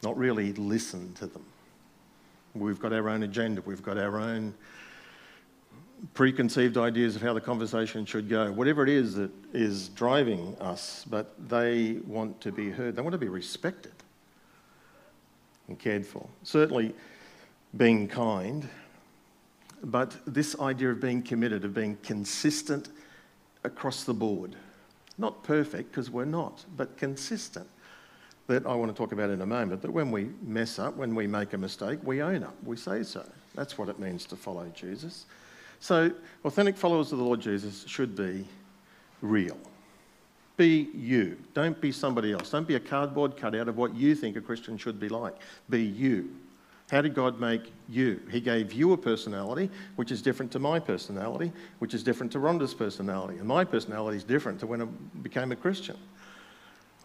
Not 0.04 0.18
really 0.18 0.54
listen 0.54 1.14
to 1.16 1.28
them. 1.28 1.46
We've 2.54 2.80
got 2.80 2.94
our 2.94 3.10
own 3.10 3.24
agenda, 3.24 3.62
we've 3.66 3.84
got 3.84 3.98
our 3.98 4.18
own 4.18 4.54
preconceived 6.14 6.78
ideas 6.78 7.16
of 7.16 7.22
how 7.22 7.34
the 7.34 7.42
conversation 7.42 8.06
should 8.06 8.30
go, 8.30 8.52
whatever 8.52 8.84
it 8.84 8.90
is 8.90 9.16
that 9.16 9.32
is 9.54 9.90
driving 9.90 10.56
us, 10.60 11.06
but 11.10 11.34
they 11.50 12.00
want 12.06 12.40
to 12.42 12.52
be 12.52 12.70
heard. 12.70 12.96
They 12.96 13.02
want 13.02 13.14
to 13.14 13.18
be 13.18 13.30
respected 13.30 13.94
and 15.68 15.80
cared 15.80 16.06
for. 16.06 16.28
Certainly, 16.44 16.94
being 17.76 18.08
kind, 18.08 18.68
but 19.84 20.16
this 20.26 20.58
idea 20.60 20.92
of 20.92 21.02
being 21.02 21.22
committed, 21.22 21.66
of 21.66 21.74
being 21.74 21.98
consistent 22.04 22.90
across 23.64 24.04
the 24.04 24.14
board. 24.14 24.56
Not 25.18 25.44
perfect, 25.44 25.92
because 25.92 26.10
we're 26.10 26.26
not, 26.26 26.64
but 26.78 26.98
consistent. 26.98 27.68
That 28.48 28.66
I 28.66 28.76
want 28.76 28.92
to 28.92 28.98
talk 28.98 29.12
about 29.12 29.32
in 29.32 29.42
a 29.42 29.46
moment, 29.46 29.82
that 29.82 29.92
when 29.92 30.12
we 30.12 30.30
mess 30.44 30.78
up, 30.78 30.96
when 30.98 31.16
we 31.16 31.26
make 31.26 31.54
a 31.54 31.58
mistake, 31.58 32.00
we 32.04 32.22
own 32.22 32.44
up, 32.44 32.56
we 32.64 32.78
say 32.78 33.02
so. 33.02 33.28
That's 33.56 33.78
what 33.78 33.90
it 33.90 34.00
means 34.00 34.26
to 34.26 34.36
follow 34.36 34.72
Jesus. 34.76 35.26
So, 35.80 36.12
authentic 36.44 36.78
followers 36.78 37.12
of 37.12 37.18
the 37.18 37.24
Lord 37.24 37.40
Jesus 37.40 37.86
should 37.88 38.16
be 38.16 38.48
real. 39.22 39.58
Be 40.58 40.90
you. 40.94 41.38
Don't 41.54 41.80
be 41.82 41.92
somebody 41.92 42.32
else. 42.32 42.50
Don't 42.52 42.68
be 42.68 42.76
a 42.76 42.80
cardboard 42.80 43.36
cutout 43.36 43.68
of 43.68 43.78
what 43.78 43.96
you 43.96 44.16
think 44.16 44.38
a 44.38 44.42
Christian 44.42 44.78
should 44.78 45.00
be 45.00 45.10
like. 45.10 45.36
Be 45.70 45.84
you. 45.84 46.36
How 46.92 47.02
did 47.02 47.16
God 47.16 47.40
make 47.40 47.74
you? 47.90 48.22
He 48.30 48.40
gave 48.40 48.72
you 48.72 48.94
a 48.94 48.98
personality 48.98 49.72
which 49.96 50.12
is 50.12 50.22
different 50.22 50.52
to 50.52 50.60
my 50.60 50.80
personality, 50.80 51.52
which 51.80 51.94
is 51.94 52.04
different 52.04 52.32
to 52.34 52.40
Rhonda's 52.40 52.76
personality. 52.76 53.40
And 53.40 53.48
my 53.48 53.66
personality 53.66 54.18
is 54.18 54.24
different 54.24 54.60
to 54.60 54.68
when 54.68 54.82
I 54.84 54.86
became 55.24 55.52
a 55.52 55.56
Christian. 55.56 55.98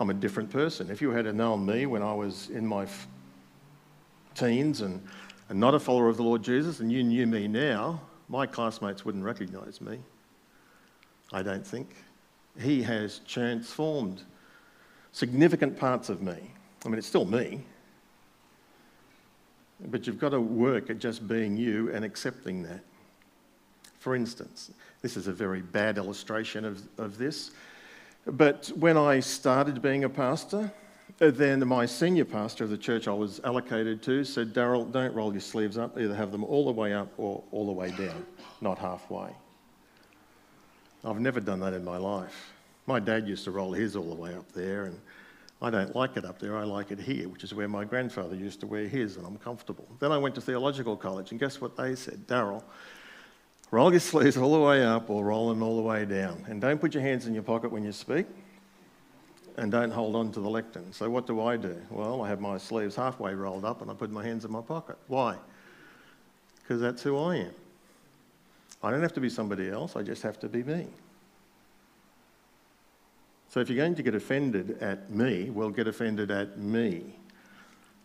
I'm 0.00 0.08
a 0.08 0.14
different 0.14 0.50
person. 0.50 0.90
If 0.90 1.02
you 1.02 1.10
had 1.10 1.32
known 1.34 1.66
me 1.66 1.84
when 1.84 2.02
I 2.02 2.14
was 2.14 2.48
in 2.48 2.66
my 2.66 2.86
teens 4.34 4.80
and, 4.80 5.06
and 5.50 5.60
not 5.60 5.74
a 5.74 5.78
follower 5.78 6.08
of 6.08 6.16
the 6.16 6.22
Lord 6.22 6.42
Jesus, 6.42 6.80
and 6.80 6.90
you 6.90 7.02
knew 7.04 7.26
me 7.26 7.46
now, 7.46 8.00
my 8.30 8.46
classmates 8.46 9.04
wouldn't 9.04 9.22
recognise 9.22 9.80
me. 9.82 9.98
I 11.32 11.42
don't 11.42 11.66
think. 11.66 11.96
He 12.58 12.82
has 12.82 13.20
transformed 13.28 14.22
significant 15.12 15.78
parts 15.78 16.08
of 16.08 16.22
me. 16.22 16.50
I 16.84 16.88
mean, 16.88 16.96
it's 16.96 17.06
still 17.06 17.26
me, 17.26 17.62
but 19.86 20.06
you've 20.06 20.18
got 20.18 20.30
to 20.30 20.40
work 20.40 20.88
at 20.88 20.98
just 20.98 21.28
being 21.28 21.58
you 21.58 21.92
and 21.92 22.06
accepting 22.06 22.62
that. 22.62 22.80
For 23.98 24.14
instance, 24.14 24.70
this 25.02 25.18
is 25.18 25.26
a 25.26 25.32
very 25.32 25.60
bad 25.60 25.98
illustration 25.98 26.64
of, 26.64 26.80
of 26.96 27.18
this, 27.18 27.50
but 28.26 28.68
when 28.76 28.96
I 28.96 29.20
started 29.20 29.80
being 29.80 30.04
a 30.04 30.08
pastor, 30.08 30.72
uh, 31.20 31.30
then 31.30 31.66
my 31.66 31.84
senior 31.86 32.24
pastor 32.24 32.64
of 32.64 32.70
the 32.70 32.78
church 32.78 33.06
I 33.08 33.12
was 33.12 33.40
allocated 33.44 34.02
to 34.04 34.24
said, 34.24 34.54
Daryl, 34.54 34.90
don't 34.90 35.14
roll 35.14 35.32
your 35.32 35.40
sleeves 35.40 35.76
up, 35.76 35.98
either 35.98 36.14
have 36.14 36.32
them 36.32 36.44
all 36.44 36.64
the 36.64 36.72
way 36.72 36.94
up 36.94 37.12
or 37.18 37.42
all 37.52 37.66
the 37.66 37.72
way 37.72 37.90
down, 37.90 38.24
not 38.60 38.78
halfway. 38.78 39.30
I've 41.04 41.20
never 41.20 41.40
done 41.40 41.60
that 41.60 41.72
in 41.72 41.84
my 41.84 41.96
life. 41.96 42.52
My 42.86 43.00
dad 43.00 43.26
used 43.28 43.44
to 43.44 43.50
roll 43.50 43.72
his 43.72 43.96
all 43.96 44.08
the 44.08 44.14
way 44.14 44.34
up 44.34 44.50
there, 44.52 44.84
and 44.84 44.98
I 45.62 45.70
don't 45.70 45.94
like 45.94 46.16
it 46.16 46.24
up 46.24 46.38
there, 46.38 46.56
I 46.56 46.64
like 46.64 46.90
it 46.90 46.98
here, 46.98 47.28
which 47.28 47.44
is 47.44 47.52
where 47.52 47.68
my 47.68 47.84
grandfather 47.84 48.34
used 48.34 48.60
to 48.60 48.66
wear 48.66 48.88
his, 48.88 49.16
and 49.16 49.26
I'm 49.26 49.36
comfortable. 49.36 49.86
Then 49.98 50.12
I 50.12 50.18
went 50.18 50.34
to 50.36 50.40
theological 50.40 50.96
college, 50.96 51.30
and 51.30 51.40
guess 51.40 51.60
what 51.60 51.76
they 51.76 51.94
said? 51.94 52.26
Daryl, 52.26 52.62
roll 53.70 53.90
your 53.90 54.00
sleeves 54.00 54.36
all 54.36 54.52
the 54.52 54.60
way 54.60 54.84
up 54.84 55.10
or 55.10 55.24
roll 55.24 55.48
them 55.48 55.62
all 55.62 55.76
the 55.76 55.82
way 55.82 56.04
down. 56.04 56.44
And 56.48 56.60
don't 56.60 56.80
put 56.80 56.94
your 56.94 57.02
hands 57.02 57.26
in 57.26 57.34
your 57.34 57.42
pocket 57.42 57.70
when 57.70 57.84
you 57.84 57.92
speak, 57.92 58.26
and 59.56 59.70
don't 59.70 59.90
hold 59.90 60.16
on 60.16 60.32
to 60.32 60.40
the 60.40 60.48
lectern. 60.48 60.92
So 60.92 61.08
what 61.10 61.26
do 61.26 61.40
I 61.40 61.56
do? 61.56 61.76
Well, 61.90 62.22
I 62.22 62.28
have 62.28 62.40
my 62.40 62.58
sleeves 62.58 62.96
halfway 62.96 63.34
rolled 63.34 63.64
up, 63.64 63.82
and 63.82 63.90
I 63.90 63.94
put 63.94 64.10
my 64.10 64.24
hands 64.24 64.44
in 64.44 64.50
my 64.50 64.62
pocket. 64.62 64.96
Why? 65.06 65.36
Because 66.62 66.80
that's 66.80 67.02
who 67.02 67.18
I 67.18 67.36
am. 67.36 67.54
I 68.82 68.90
don't 68.90 69.02
have 69.02 69.12
to 69.14 69.20
be 69.20 69.28
somebody 69.28 69.68
else, 69.68 69.96
I 69.96 70.02
just 70.02 70.22
have 70.22 70.38
to 70.40 70.48
be 70.48 70.62
me. 70.62 70.86
So 73.50 73.58
if 73.58 73.68
you're 73.68 73.76
going 73.76 73.96
to 73.96 74.02
get 74.02 74.14
offended 74.14 74.78
at 74.80 75.10
me, 75.10 75.50
well, 75.50 75.70
get 75.70 75.88
offended 75.88 76.30
at 76.30 76.58
me. 76.58 77.16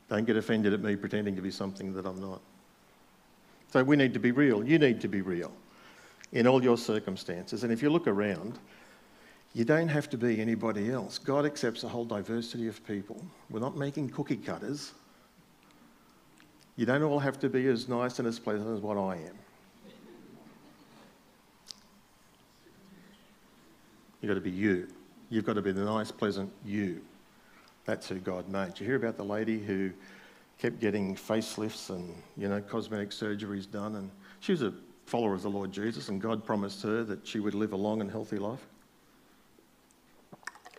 Don't 0.09 0.25
get 0.25 0.37
offended 0.37 0.73
at 0.73 0.81
me 0.81 0.95
pretending 0.95 1.35
to 1.35 1.41
be 1.41 1.51
something 1.51 1.93
that 1.93 2.05
I'm 2.05 2.19
not. 2.19 2.41
So 3.75 3.83
we 3.83 3.97
need 3.97 4.13
to 4.13 4.21
be 4.21 4.31
real. 4.31 4.63
You 4.63 4.79
need 4.79 5.01
to 5.01 5.09
be 5.09 5.19
real 5.19 5.51
in 6.31 6.47
all 6.47 6.63
your 6.63 6.77
circumstances. 6.77 7.65
And 7.65 7.73
if 7.73 7.81
you 7.81 7.89
look 7.89 8.07
around, 8.07 8.57
you 9.53 9.65
don't 9.65 9.89
have 9.89 10.09
to 10.11 10.17
be 10.17 10.39
anybody 10.39 10.91
else. 10.91 11.17
God 11.17 11.45
accepts 11.45 11.83
a 11.83 11.89
whole 11.89 12.05
diversity 12.05 12.69
of 12.69 12.81
people. 12.87 13.21
We're 13.49 13.59
not 13.59 13.75
making 13.75 14.11
cookie 14.11 14.37
cutters. 14.37 14.93
You 16.77 16.85
don't 16.85 17.03
all 17.03 17.19
have 17.19 17.37
to 17.41 17.49
be 17.49 17.67
as 17.67 17.89
nice 17.89 18.17
and 18.17 18.25
as 18.29 18.39
pleasant 18.39 18.73
as 18.73 18.79
what 18.79 18.97
I 18.97 19.15
am. 19.15 19.37
You've 24.21 24.29
got 24.29 24.35
to 24.35 24.39
be 24.39 24.51
you. 24.51 24.87
You've 25.29 25.45
got 25.45 25.55
to 25.55 25.61
be 25.61 25.73
the 25.73 25.83
nice, 25.83 26.11
pleasant 26.11 26.49
you. 26.63 27.01
That's 27.83 28.07
who 28.07 28.19
God 28.19 28.47
made. 28.47 28.79
You 28.79 28.85
hear 28.85 28.95
about 28.95 29.17
the 29.17 29.25
lady 29.25 29.59
who 29.59 29.91
kept 30.59 30.79
getting 30.79 31.15
facelifts 31.15 31.89
and, 31.89 32.13
you 32.37 32.47
know, 32.47 32.61
cosmetic 32.61 33.09
surgeries 33.09 33.69
done. 33.69 33.95
And 33.95 34.09
she 34.39 34.51
was 34.51 34.61
a 34.61 34.73
follower 35.05 35.33
of 35.33 35.41
the 35.41 35.49
Lord 35.49 35.71
Jesus, 35.71 36.09
and 36.09 36.21
God 36.21 36.45
promised 36.45 36.81
her 36.83 37.03
that 37.03 37.27
she 37.27 37.39
would 37.39 37.53
live 37.53 37.73
a 37.73 37.77
long 37.77 38.01
and 38.01 38.09
healthy 38.09 38.37
life. 38.37 38.65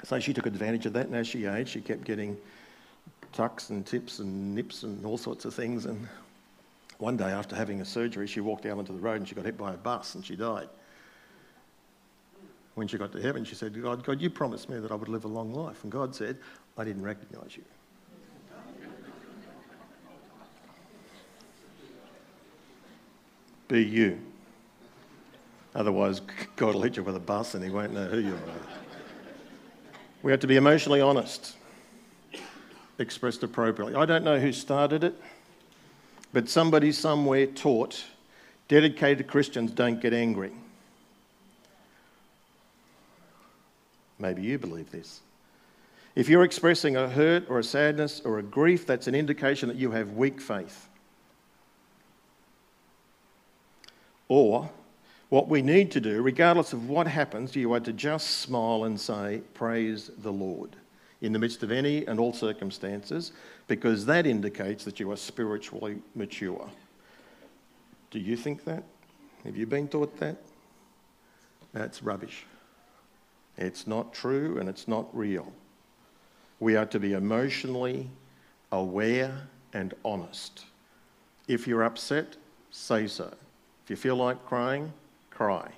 So 0.05 0.19
she 0.19 0.33
took 0.33 0.47
advantage 0.47 0.87
of 0.87 0.93
that, 0.95 1.07
and 1.07 1.15
as 1.15 1.27
she 1.27 1.47
aged, 1.47 1.71
she 1.71 1.81
kept 1.81 2.05
getting 2.05 2.37
tucks 3.33 3.71
and 3.71 3.85
tips 3.85 4.19
and 4.19 4.55
nips 4.55 4.83
and 4.83 5.05
all 5.05 5.19
sorts 5.19 5.45
of 5.45 5.55
things. 5.55 5.87
And 5.87 6.07
one 6.99 7.17
day, 7.17 7.31
after 7.31 7.55
having 7.55 7.81
a 7.81 7.85
surgery, 7.85 8.27
she 8.27 8.41
walked 8.41 8.67
out 8.67 8.79
onto 8.79 8.93
the 8.93 9.01
road 9.01 9.17
and 9.17 9.29
she 9.29 9.35
got 9.35 9.45
hit 9.45 9.59
by 9.59 9.75
a 9.75 9.77
bus 9.77 10.15
and 10.15 10.25
she 10.25 10.37
died 10.37 10.69
when 12.77 12.87
she 12.87 12.99
got 12.99 13.11
to 13.11 13.21
heaven, 13.21 13.43
she 13.43 13.55
said, 13.55 13.83
God, 13.83 14.05
God, 14.05 14.21
you 14.21 14.29
promised 14.29 14.69
me 14.69 14.79
that 14.79 14.93
I 14.93 14.95
would 14.95 15.09
live 15.09 15.25
a 15.25 15.29
long 15.29 15.53
life. 15.53 15.83
And 15.83 15.91
God 15.91 16.15
said, 16.15 16.37
I 16.77 16.85
didn't 16.85 17.03
recognize 17.03 17.57
you. 17.57 17.65
Be 23.69 23.83
you. 23.83 24.21
Otherwise, 25.75 26.21
God 26.57 26.75
will 26.75 26.83
hit 26.83 26.97
you 26.97 27.03
with 27.03 27.17
a 27.17 27.21
bus 27.21 27.55
and 27.55 27.63
he 27.63 27.71
won't 27.71 27.93
know 27.93 28.07
who 28.07 28.19
you 28.19 28.35
are. 28.35 28.77
We 30.23 30.31
have 30.33 30.41
to 30.41 30.47
be 30.47 30.57
emotionally 30.57 31.01
honest, 31.01 31.55
expressed 32.99 33.43
appropriately. 33.43 33.95
I 33.95 34.07
don't 34.07 34.25
know 34.25 34.41
who 34.41 34.53
started 34.53 35.05
it, 35.05 35.15
but 36.33 36.49
somebody 36.49 36.91
somewhere 36.91 37.47
taught 37.47 38.05
dedicated 38.69 39.29
Christians 39.29 39.71
don't 39.71 40.01
get 40.01 40.13
angry. 40.13 40.53
Maybe 44.19 44.43
you 44.43 44.59
believe 44.59 44.91
this. 44.91 45.21
If 46.15 46.31
you're 46.31 46.45
expressing 46.45 46.97
a 46.97 47.09
hurt 47.09 47.45
or 47.51 47.59
a 47.59 47.65
sadness 47.65 48.23
or 48.25 48.39
a 48.39 48.43
grief, 48.43 48.87
that's 48.87 49.07
an 49.07 49.15
indication 49.15 49.69
that 49.69 49.77
you 49.77 49.91
have 49.91 50.13
weak 50.13 50.41
faith. 50.41 50.89
Or, 54.29 54.71
what 55.29 55.49
we 55.49 55.63
need 55.63 55.91
to 55.93 56.01
do, 56.01 56.23
regardless 56.23 56.73
of 56.73 56.89
what 56.89 57.07
happens, 57.07 57.57
you 57.57 57.73
are 57.73 57.81
to 57.81 57.93
just 57.93 58.39
smile 58.39 58.85
and 58.85 58.99
say, 58.99 59.43
Praise 59.55 60.11
the 60.19 60.33
Lord. 60.33 60.77
in 61.23 61.33
the 61.33 61.39
midst 61.39 61.63
of 61.63 61.73
any 61.73 62.07
and 62.07 62.21
all 62.21 62.33
circumstances 62.33 63.33
because 63.69 64.05
that 64.05 64.27
indicates 64.27 64.85
that 64.85 65.01
you 65.01 65.11
are 65.11 65.17
spiritually 65.17 65.97
mature. 66.15 66.69
Do 68.11 68.19
you 68.19 68.37
think 68.37 68.65
that? 68.65 68.83
Have 69.45 69.57
you 69.57 69.67
been 69.67 69.89
taught 69.89 70.19
that? 70.21 70.37
That's 71.73 72.03
rubbish. 72.03 72.45
It's 73.57 73.87
not 73.87 74.13
true 74.13 74.59
and 74.59 74.69
it's 74.69 74.87
not 74.87 75.09
real. 75.17 75.53
We 76.61 76.77
are 76.77 76.87
to 76.87 77.01
be 77.01 77.15
emotionally 77.15 78.11
aware 78.73 79.49
and 79.73 79.95
honest. 80.05 80.65
If 81.49 81.67
you're 81.67 81.85
upset, 81.85 82.37
say 82.71 83.07
so. 83.07 83.33
If 83.87 83.91
you 83.91 83.95
feel 83.95 84.17
like 84.17 84.45
crying, 84.47 84.93
cry. 85.31 85.71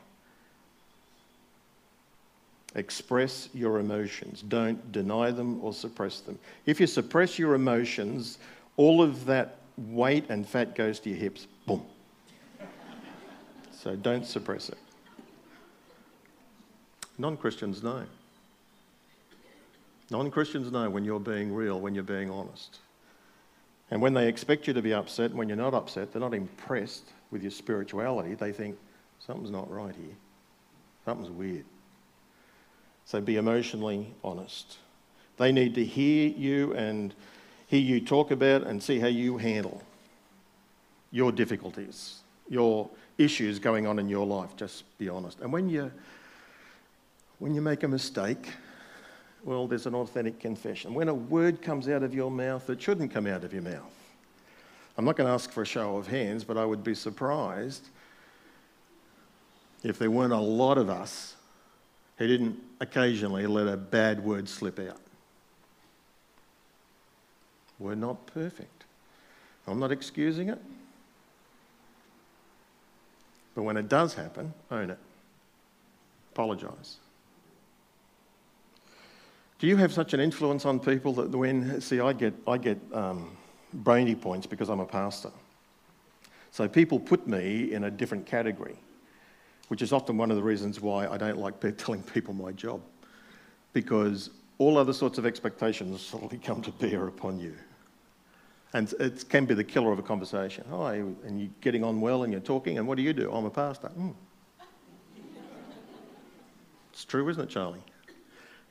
Express 2.74 3.50
your 3.52 3.80
emotions. 3.80 4.40
Don't 4.40 4.90
deny 4.92 5.30
them 5.30 5.62
or 5.62 5.74
suppress 5.74 6.20
them. 6.20 6.38
If 6.64 6.80
you 6.80 6.86
suppress 6.86 7.38
your 7.38 7.54
emotions, 7.54 8.38
all 8.78 9.02
of 9.02 9.26
that 9.26 9.58
weight 9.76 10.24
and 10.30 10.48
fat 10.48 10.74
goes 10.74 10.98
to 11.00 11.10
your 11.10 11.18
hips. 11.18 11.46
Boom. 11.66 11.82
so 13.72 13.94
don't 13.94 14.24
suppress 14.24 14.70
it. 14.70 14.78
Non 17.18 17.36
Christians 17.36 17.82
know. 17.82 18.04
Non 20.10 20.30
Christians 20.30 20.72
know 20.72 20.88
when 20.88 21.04
you're 21.04 21.20
being 21.20 21.54
real, 21.54 21.78
when 21.78 21.94
you're 21.94 22.04
being 22.04 22.30
honest. 22.30 22.78
And 23.90 24.00
when 24.00 24.14
they 24.14 24.28
expect 24.28 24.66
you 24.66 24.72
to 24.72 24.80
be 24.80 24.94
upset, 24.94 25.34
when 25.34 25.46
you're 25.46 25.58
not 25.58 25.74
upset, 25.74 26.10
they're 26.10 26.20
not 26.20 26.32
impressed 26.32 27.04
with 27.30 27.42
your 27.42 27.50
spirituality. 27.50 28.34
They 28.34 28.52
think 28.52 28.76
something's 29.18 29.50
not 29.50 29.70
right 29.70 29.94
here, 29.94 30.16
something's 31.04 31.30
weird. 31.30 31.64
So 33.04 33.20
be 33.20 33.36
emotionally 33.36 34.14
honest. 34.22 34.76
They 35.38 35.52
need 35.52 35.74
to 35.76 35.84
hear 35.84 36.28
you 36.28 36.74
and 36.74 37.14
hear 37.66 37.80
you 37.80 38.00
talk 38.00 38.30
about 38.30 38.64
and 38.66 38.82
see 38.82 38.98
how 38.98 39.06
you 39.06 39.38
handle 39.38 39.82
your 41.10 41.32
difficulties, 41.32 42.18
your 42.48 42.90
issues 43.16 43.58
going 43.58 43.86
on 43.86 43.98
in 43.98 44.08
your 44.08 44.26
life. 44.26 44.56
Just 44.56 44.84
be 44.98 45.08
honest. 45.08 45.40
And 45.40 45.52
when 45.52 45.68
you 45.68 45.90
when 47.38 47.54
you 47.54 47.62
make 47.62 47.84
a 47.84 47.88
mistake, 47.88 48.48
well, 49.44 49.68
there's 49.68 49.86
an 49.86 49.94
authentic 49.94 50.40
confession. 50.40 50.92
When 50.92 51.08
a 51.08 51.14
word 51.14 51.62
comes 51.62 51.88
out 51.88 52.02
of 52.02 52.12
your 52.12 52.30
mouth 52.30 52.66
that 52.66 52.82
shouldn't 52.82 53.12
come 53.12 53.26
out 53.26 53.44
of 53.44 53.52
your 53.52 53.62
mouth. 53.62 53.97
I'm 54.98 55.04
not 55.04 55.16
going 55.16 55.28
to 55.28 55.32
ask 55.32 55.52
for 55.52 55.62
a 55.62 55.66
show 55.66 55.96
of 55.96 56.08
hands, 56.08 56.42
but 56.42 56.58
I 56.58 56.64
would 56.64 56.82
be 56.82 56.94
surprised 56.94 57.88
if 59.84 59.96
there 59.96 60.10
weren't 60.10 60.32
a 60.32 60.40
lot 60.40 60.76
of 60.76 60.90
us 60.90 61.36
who 62.16 62.26
didn't 62.26 62.58
occasionally 62.80 63.46
let 63.46 63.68
a 63.68 63.76
bad 63.76 64.24
word 64.24 64.48
slip 64.48 64.80
out. 64.80 65.00
We're 67.78 67.94
not 67.94 68.26
perfect. 68.26 68.84
I'm 69.68 69.78
not 69.78 69.92
excusing 69.92 70.48
it. 70.48 70.58
But 73.54 73.62
when 73.62 73.76
it 73.76 73.88
does 73.88 74.14
happen, 74.14 74.52
own 74.68 74.90
it. 74.90 74.98
Apologise. 76.32 76.96
Do 79.60 79.68
you 79.68 79.76
have 79.76 79.92
such 79.92 80.12
an 80.12 80.18
influence 80.18 80.64
on 80.64 80.80
people 80.80 81.12
that 81.14 81.30
when, 81.30 81.80
see, 81.80 82.00
I 82.00 82.12
get, 82.12 82.34
I 82.48 82.58
get 82.58 82.78
um, 82.92 83.36
brainy 83.72 84.14
points 84.14 84.46
because 84.46 84.68
I'm 84.68 84.80
a 84.80 84.86
pastor. 84.86 85.30
So 86.50 86.68
people 86.68 86.98
put 86.98 87.26
me 87.26 87.72
in 87.72 87.84
a 87.84 87.90
different 87.90 88.26
category 88.26 88.76
which 89.68 89.82
is 89.82 89.92
often 89.92 90.16
one 90.16 90.30
of 90.30 90.36
the 90.36 90.42
reasons 90.42 90.80
why 90.80 91.06
I 91.06 91.16
don't 91.16 91.38
like 91.38 91.60
telling 91.78 92.02
people 92.02 92.34
my 92.34 92.52
job, 92.52 92.80
because 93.72 94.30
all 94.58 94.76
other 94.76 94.92
sorts 94.92 95.18
of 95.18 95.24
expectations 95.24 96.04
suddenly 96.04 96.38
come 96.44 96.60
to 96.62 96.72
bear 96.72 97.06
upon 97.06 97.38
you. 97.38 97.54
And 98.74 98.92
it 99.00 99.26
can 99.30 99.46
be 99.46 99.54
the 99.54 99.64
killer 99.64 99.92
of 99.92 99.98
a 99.98 100.02
conversation. 100.02 100.64
Oh, 100.70 100.84
and 100.84 101.40
you're 101.40 101.50
getting 101.62 101.82
on 101.82 102.02
well 102.02 102.24
and 102.24 102.32
you're 102.32 102.42
talking, 102.42 102.76
and 102.76 102.86
what 102.86 102.96
do 102.96 103.02
you 103.02 103.14
do? 103.14 103.30
I'm 103.32 103.46
a 103.46 103.50
pastor. 103.50 103.90
Mm. 103.98 104.14
it's 106.92 107.04
true, 107.04 107.26
isn't 107.30 107.44
it, 107.44 107.48
Charlie? 107.48 107.82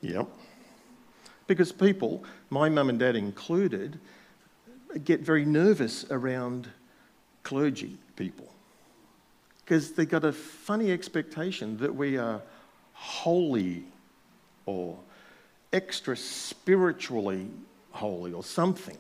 Yep. 0.02 0.28
Because 1.48 1.72
people, 1.72 2.26
my 2.52 2.70
mum 2.70 2.90
and 2.90 3.00
dad 3.00 3.16
included, 3.16 4.00
get 5.04 5.22
very 5.22 5.46
nervous 5.46 6.06
around 6.10 6.68
clergy 7.44 7.98
people 8.16 8.48
because 9.64 9.92
they've 9.92 10.10
got 10.10 10.24
a 10.24 10.32
funny 10.32 10.92
expectation 10.92 11.78
that 11.78 11.94
we 11.94 12.18
are 12.18 12.42
holy 12.94 13.84
or 14.66 14.98
extra 15.74 16.16
spiritually 16.16 17.48
holy 17.92 18.32
or 18.32 18.44
something. 18.44 18.98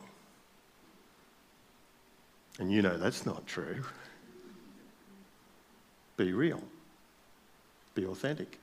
And 2.60 2.72
you 2.72 2.82
know 2.82 2.98
that's 2.98 3.26
not 3.26 3.46
true. 3.48 3.84
Be 6.18 6.34
real, 6.34 6.62
be 7.96 8.06
authentic. 8.06 8.60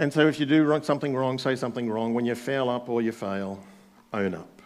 And 0.00 0.12
so, 0.12 0.26
if 0.26 0.40
you 0.40 0.46
do 0.46 0.80
something 0.82 1.14
wrong, 1.14 1.38
say 1.38 1.54
something 1.54 1.88
wrong. 1.88 2.14
When 2.14 2.24
you 2.24 2.34
fail 2.34 2.68
up 2.68 2.88
or 2.88 3.02
you 3.02 3.12
fail, 3.12 3.62
own 4.12 4.34
up 4.34 4.60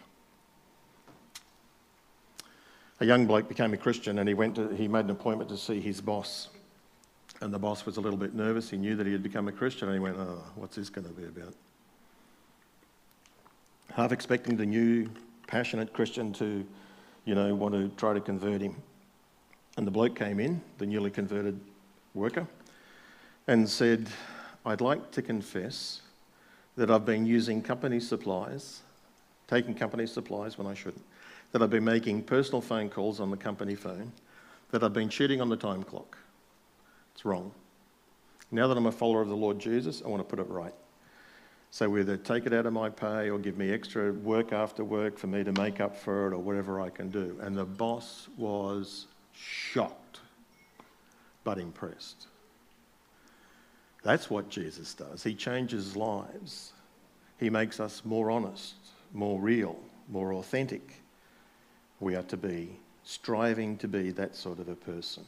a 3.01 3.07
young 3.07 3.27
bloke 3.27 3.49
became 3.49 3.73
a 3.75 3.77
Christian 3.77 4.19
and 4.19 4.29
he, 4.29 4.35
went 4.35 4.55
to, 4.57 4.69
he 4.69 4.89
made 4.89 5.05
an 5.05 5.11
appointment 5.11 5.51
to 5.51 5.57
see 5.57 5.81
his 5.81 6.01
boss. 6.01 6.49
And 7.41 7.53
the 7.53 7.59
boss 7.59 7.85
was 7.85 7.97
a 7.97 8.01
little 8.01 8.19
bit 8.19 8.35
nervous. 8.35 8.71
He 8.71 8.77
knew 8.77 8.97
that 8.97 9.07
he 9.07 9.13
had 9.13 9.23
become 9.23 9.49
a 9.49 9.53
Christian 9.53 9.89
and 9.89 9.97
he 9.97 10.01
went, 10.01 10.17
Oh, 10.17 10.43
what's 10.55 10.77
this 10.77 10.89
going 10.89 11.07
to 11.07 11.13
be 11.13 11.25
about? 11.25 11.55
Half 13.93 14.13
expecting 14.13 14.57
the 14.57 14.67
new, 14.67 15.11
passionate 15.47 15.93
Christian 15.93 16.33
to, 16.35 16.65
you 17.25 17.35
know, 17.35 17.55
want 17.55 17.75
to 17.75 17.89
try 17.97 18.15
to 18.15 18.21
convert 18.21 18.61
him. 18.63 18.77
And 19.77 19.87
the 19.87 19.91
bloke 19.91 20.17
came 20.17 20.41
in, 20.41 20.63
the 20.79 20.87
newly 20.87 21.11
converted 21.11 21.61
worker, 22.15 22.47
and 23.49 23.69
said, 23.69 24.09
I'd 24.65 24.81
like 24.81 25.11
to 25.13 25.23
confess 25.23 26.01
that 26.77 26.91
I've 26.91 27.05
been 27.05 27.27
using 27.27 27.63
company 27.63 28.01
supplies, 28.01 28.81
taking 29.47 29.75
company 29.75 30.07
supplies 30.07 30.59
when 30.59 30.67
I 30.67 30.75
shouldn't 30.75 31.05
that 31.55 31.63
I've 31.63 31.71
been 31.71 31.85
making 31.85 32.25
personal 32.25 32.61
phone 32.61 32.91
calls 32.91 33.21
on 33.21 33.31
the 33.31 33.37
company 33.37 33.77
phone, 33.77 34.11
that 34.73 34.83
I've 34.83 34.93
been 34.93 35.09
cheating 35.09 35.41
on 35.41 35.49
the 35.49 35.57
time 35.57 35.85
clock. 35.85 36.19
It's 37.15 37.25
wrong. 37.25 37.53
Now 38.51 38.67
that 38.67 38.77
I'm 38.77 38.87
a 38.87 38.93
follower 38.93 39.23
of 39.23 39.29
the 39.29 39.37
Lord 39.37 39.61
Jesus, 39.61 40.03
I 40.05 40.09
want 40.09 40.21
to 40.21 40.29
put 40.29 40.45
it 40.45 40.51
right. 40.51 40.75
So 41.71 41.97
either 41.97 42.17
take 42.17 42.47
it 42.47 42.53
out 42.53 42.67
of 42.67 42.73
my 42.73 42.91
pay 42.91 43.31
or 43.31 43.39
give 43.39 43.57
me 43.57 43.73
extra 43.73 44.13
work 44.13 44.53
after 44.53 44.83
work 44.83 45.17
for 45.17 45.29
me 45.29 45.45
to 45.45 45.53
make 45.53 45.81
up 45.81 45.97
for 45.97 46.27
it 46.27 46.33
or 46.33 46.39
whatever 46.39 46.81
I 46.81 46.91
can 46.91 47.09
do. 47.09 47.39
And 47.41 47.57
the 47.57 47.65
boss 47.65 48.27
was 48.37 49.07
shocked, 49.33 50.19
but 51.45 51.61
impressed. 51.61 52.27
That's 54.05 54.31
what 54.31 54.51
Jesus 54.51 54.95
does. 54.95 55.25
He 55.25 55.35
changes 55.35 55.97
lives. 55.97 56.73
He 57.41 57.51
makes 57.51 57.81
us 57.81 58.03
more 58.05 58.31
honest, 58.31 58.75
more 59.13 59.41
real, 59.41 59.77
more 60.09 60.35
authentic 60.35 61.01
we 62.01 62.15
are 62.15 62.23
to 62.25 62.37
be, 62.37 62.69
striving 63.05 63.77
to 63.79 63.89
be 63.89 64.11
that 64.11 64.37
sort 64.37 64.59
of 64.59 64.69
a 64.69 64.75
person. 64.75 65.25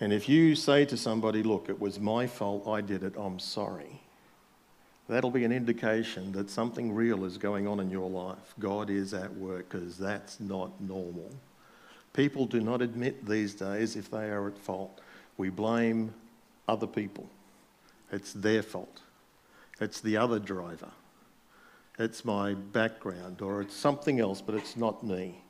And 0.00 0.12
if 0.12 0.28
you 0.28 0.54
say 0.54 0.84
to 0.84 0.96
somebody, 0.96 1.42
Look, 1.42 1.68
it 1.68 1.80
was 1.80 1.98
my 1.98 2.26
fault, 2.26 2.68
I 2.68 2.82
did 2.82 3.02
it, 3.02 3.14
I'm 3.16 3.38
sorry, 3.38 4.00
that'll 5.08 5.30
be 5.30 5.44
an 5.44 5.52
indication 5.52 6.32
that 6.32 6.50
something 6.50 6.94
real 6.94 7.24
is 7.24 7.38
going 7.38 7.66
on 7.66 7.80
in 7.80 7.90
your 7.90 8.10
life. 8.10 8.54
God 8.58 8.90
is 8.90 9.14
at 9.14 9.34
work 9.36 9.70
because 9.70 9.96
that's 9.96 10.38
not 10.40 10.78
normal. 10.80 11.30
People 12.12 12.44
do 12.46 12.60
not 12.60 12.82
admit 12.82 13.26
these 13.26 13.54
days 13.54 13.96
if 13.96 14.10
they 14.10 14.28
are 14.28 14.48
at 14.48 14.58
fault. 14.58 15.00
We 15.38 15.48
blame 15.48 16.12
other 16.68 16.86
people, 16.86 17.28
it's 18.12 18.32
their 18.32 18.62
fault, 18.62 19.00
it's 19.80 20.00
the 20.00 20.16
other 20.16 20.38
driver 20.38 20.90
it's 21.98 22.24
my 22.24 22.54
background, 22.54 23.40
or 23.40 23.62
it's 23.62 23.74
something 23.74 24.20
else, 24.20 24.42
but 24.42 24.54
it's 24.54 24.76
not 24.76 25.02
me. 25.02 25.40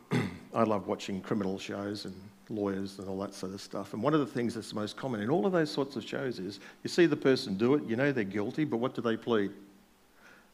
I 0.54 0.64
love 0.64 0.86
watching 0.86 1.20
criminal 1.22 1.58
shows 1.58 2.04
and 2.04 2.14
lawyers 2.50 2.98
and 2.98 3.08
all 3.08 3.18
that 3.20 3.34
sort 3.34 3.54
of 3.54 3.60
stuff. 3.60 3.94
And 3.94 4.02
one 4.02 4.12
of 4.12 4.20
the 4.20 4.26
things 4.26 4.54
that's 4.54 4.74
most 4.74 4.96
common 4.96 5.20
in 5.20 5.30
all 5.30 5.46
of 5.46 5.52
those 5.52 5.70
sorts 5.70 5.96
of 5.96 6.04
shows 6.04 6.38
is 6.38 6.60
you 6.82 6.90
see 6.90 7.06
the 7.06 7.16
person 7.16 7.56
do 7.56 7.74
it, 7.74 7.84
you 7.84 7.96
know 7.96 8.12
they're 8.12 8.24
guilty, 8.24 8.64
but 8.64 8.78
what 8.78 8.94
do 8.94 9.00
they 9.00 9.16
plead? 9.16 9.50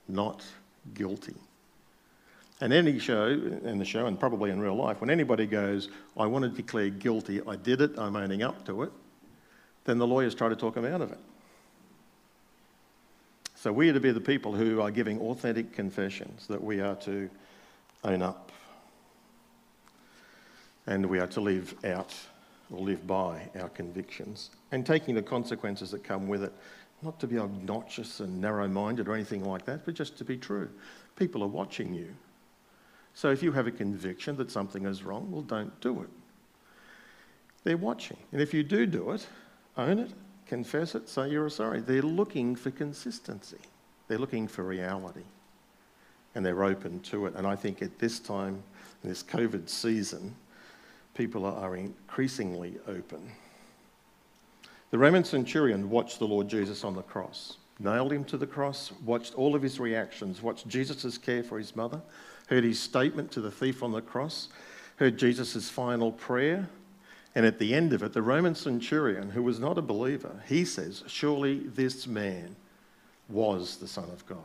Not 0.08 0.44
guilty. 0.94 1.34
And 2.60 2.72
any 2.72 3.00
show, 3.00 3.26
in 3.26 3.78
the 3.78 3.84
show 3.84 4.06
and 4.06 4.18
probably 4.18 4.50
in 4.50 4.60
real 4.60 4.76
life, 4.76 5.00
when 5.00 5.10
anybody 5.10 5.46
goes, 5.46 5.88
I 6.16 6.26
want 6.26 6.44
to 6.44 6.48
declare 6.48 6.90
guilty, 6.90 7.40
I 7.46 7.56
did 7.56 7.80
it, 7.80 7.98
I'm 7.98 8.14
owning 8.14 8.44
up 8.44 8.64
to 8.66 8.84
it, 8.84 8.92
then 9.84 9.98
the 9.98 10.06
lawyers 10.06 10.34
try 10.34 10.48
to 10.48 10.56
talk 10.56 10.74
them 10.74 10.84
out 10.84 11.00
of 11.00 11.12
it. 11.12 11.18
So 13.54 13.72
we 13.72 13.88
are 13.88 13.94
to 13.94 14.00
be 14.00 14.10
the 14.10 14.20
people 14.20 14.52
who 14.52 14.80
are 14.82 14.90
giving 14.90 15.20
authentic 15.20 15.72
confessions, 15.72 16.46
that 16.48 16.62
we 16.62 16.80
are 16.80 16.96
to 16.96 17.30
own 18.04 18.20
up. 18.20 18.52
And 20.86 21.06
we 21.06 21.18
are 21.18 21.26
to 21.28 21.40
live 21.40 21.74
out 21.84 22.14
or 22.70 22.80
live 22.80 23.06
by 23.06 23.48
our 23.58 23.70
convictions 23.70 24.50
and 24.70 24.84
taking 24.84 25.14
the 25.14 25.22
consequences 25.22 25.90
that 25.92 26.04
come 26.04 26.28
with 26.28 26.44
it. 26.44 26.52
Not 27.00 27.18
to 27.20 27.26
be 27.26 27.38
obnoxious 27.38 28.20
and 28.20 28.40
narrow 28.40 28.68
minded 28.68 29.08
or 29.08 29.14
anything 29.14 29.44
like 29.44 29.64
that, 29.64 29.84
but 29.84 29.94
just 29.94 30.18
to 30.18 30.24
be 30.24 30.36
true. 30.36 30.68
People 31.16 31.42
are 31.42 31.48
watching 31.48 31.94
you. 31.94 32.14
So 33.14 33.30
if 33.30 33.42
you 33.42 33.52
have 33.52 33.66
a 33.66 33.70
conviction 33.70 34.36
that 34.36 34.50
something 34.50 34.84
is 34.84 35.04
wrong, 35.04 35.30
well, 35.30 35.42
don't 35.42 35.80
do 35.80 36.02
it. 36.02 36.08
They're 37.62 37.76
watching. 37.76 38.18
And 38.32 38.42
if 38.42 38.52
you 38.52 38.62
do 38.62 38.84
do 38.84 39.12
it, 39.12 39.26
own 39.76 39.98
it, 39.98 40.10
confess 40.46 40.94
it, 40.94 41.08
say 41.08 41.30
you're 41.30 41.48
sorry. 41.48 41.80
They're 41.80 42.02
looking 42.02 42.56
for 42.56 42.70
consistency, 42.70 43.58
they're 44.08 44.18
looking 44.18 44.48
for 44.48 44.64
reality. 44.64 45.24
And 46.36 46.44
they're 46.44 46.64
open 46.64 46.98
to 47.02 47.26
it. 47.26 47.34
And 47.36 47.46
I 47.46 47.54
think 47.54 47.80
at 47.80 48.00
this 48.00 48.18
time, 48.18 48.60
in 49.04 49.08
this 49.08 49.22
COVID 49.22 49.68
season, 49.68 50.34
people 51.14 51.44
are 51.44 51.76
increasingly 51.76 52.74
open. 52.88 53.30
The 54.90 54.98
Roman 54.98 55.24
centurion 55.24 55.90
watched 55.90 56.18
the 56.18 56.26
Lord 56.26 56.48
Jesus 56.48 56.82
on 56.82 56.94
the 56.94 57.02
cross, 57.02 57.58
nailed 57.78 58.12
him 58.12 58.24
to 58.24 58.36
the 58.36 58.46
cross, 58.46 58.92
watched 59.04 59.34
all 59.34 59.54
of 59.54 59.62
his 59.62 59.78
reactions, 59.78 60.42
watched 60.42 60.68
Jesus' 60.68 61.18
care 61.18 61.42
for 61.42 61.58
his 61.58 61.76
mother, 61.76 62.00
heard 62.48 62.64
his 62.64 62.80
statement 62.80 63.30
to 63.32 63.40
the 63.40 63.50
thief 63.50 63.82
on 63.82 63.92
the 63.92 64.02
cross, 64.02 64.48
heard 64.96 65.16
Jesus' 65.16 65.70
final 65.70 66.12
prayer. 66.12 66.68
And 67.34 67.44
at 67.44 67.58
the 67.58 67.74
end 67.74 67.92
of 67.92 68.02
it, 68.02 68.12
the 68.12 68.22
Roman 68.22 68.54
centurion, 68.54 69.30
who 69.30 69.42
was 69.42 69.58
not 69.58 69.76
a 69.76 69.82
believer, 69.82 70.42
he 70.48 70.64
says, 70.64 71.02
Surely 71.06 71.58
this 71.58 72.06
man 72.06 72.54
was 73.28 73.78
the 73.78 73.88
Son 73.88 74.08
of 74.10 74.24
God. 74.26 74.38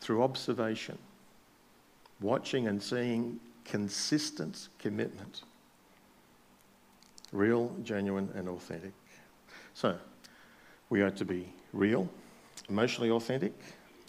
Through 0.00 0.22
observation, 0.22 0.98
watching 2.20 2.68
and 2.68 2.82
seeing 2.82 3.40
consistent 3.64 4.68
commitment. 4.78 5.42
Real, 7.32 7.74
genuine, 7.82 8.30
and 8.34 8.48
authentic. 8.48 8.92
So, 9.72 9.96
we 10.90 11.00
are 11.00 11.10
to 11.12 11.24
be 11.24 11.48
real, 11.72 12.08
emotionally 12.68 13.10
authentic, 13.10 13.52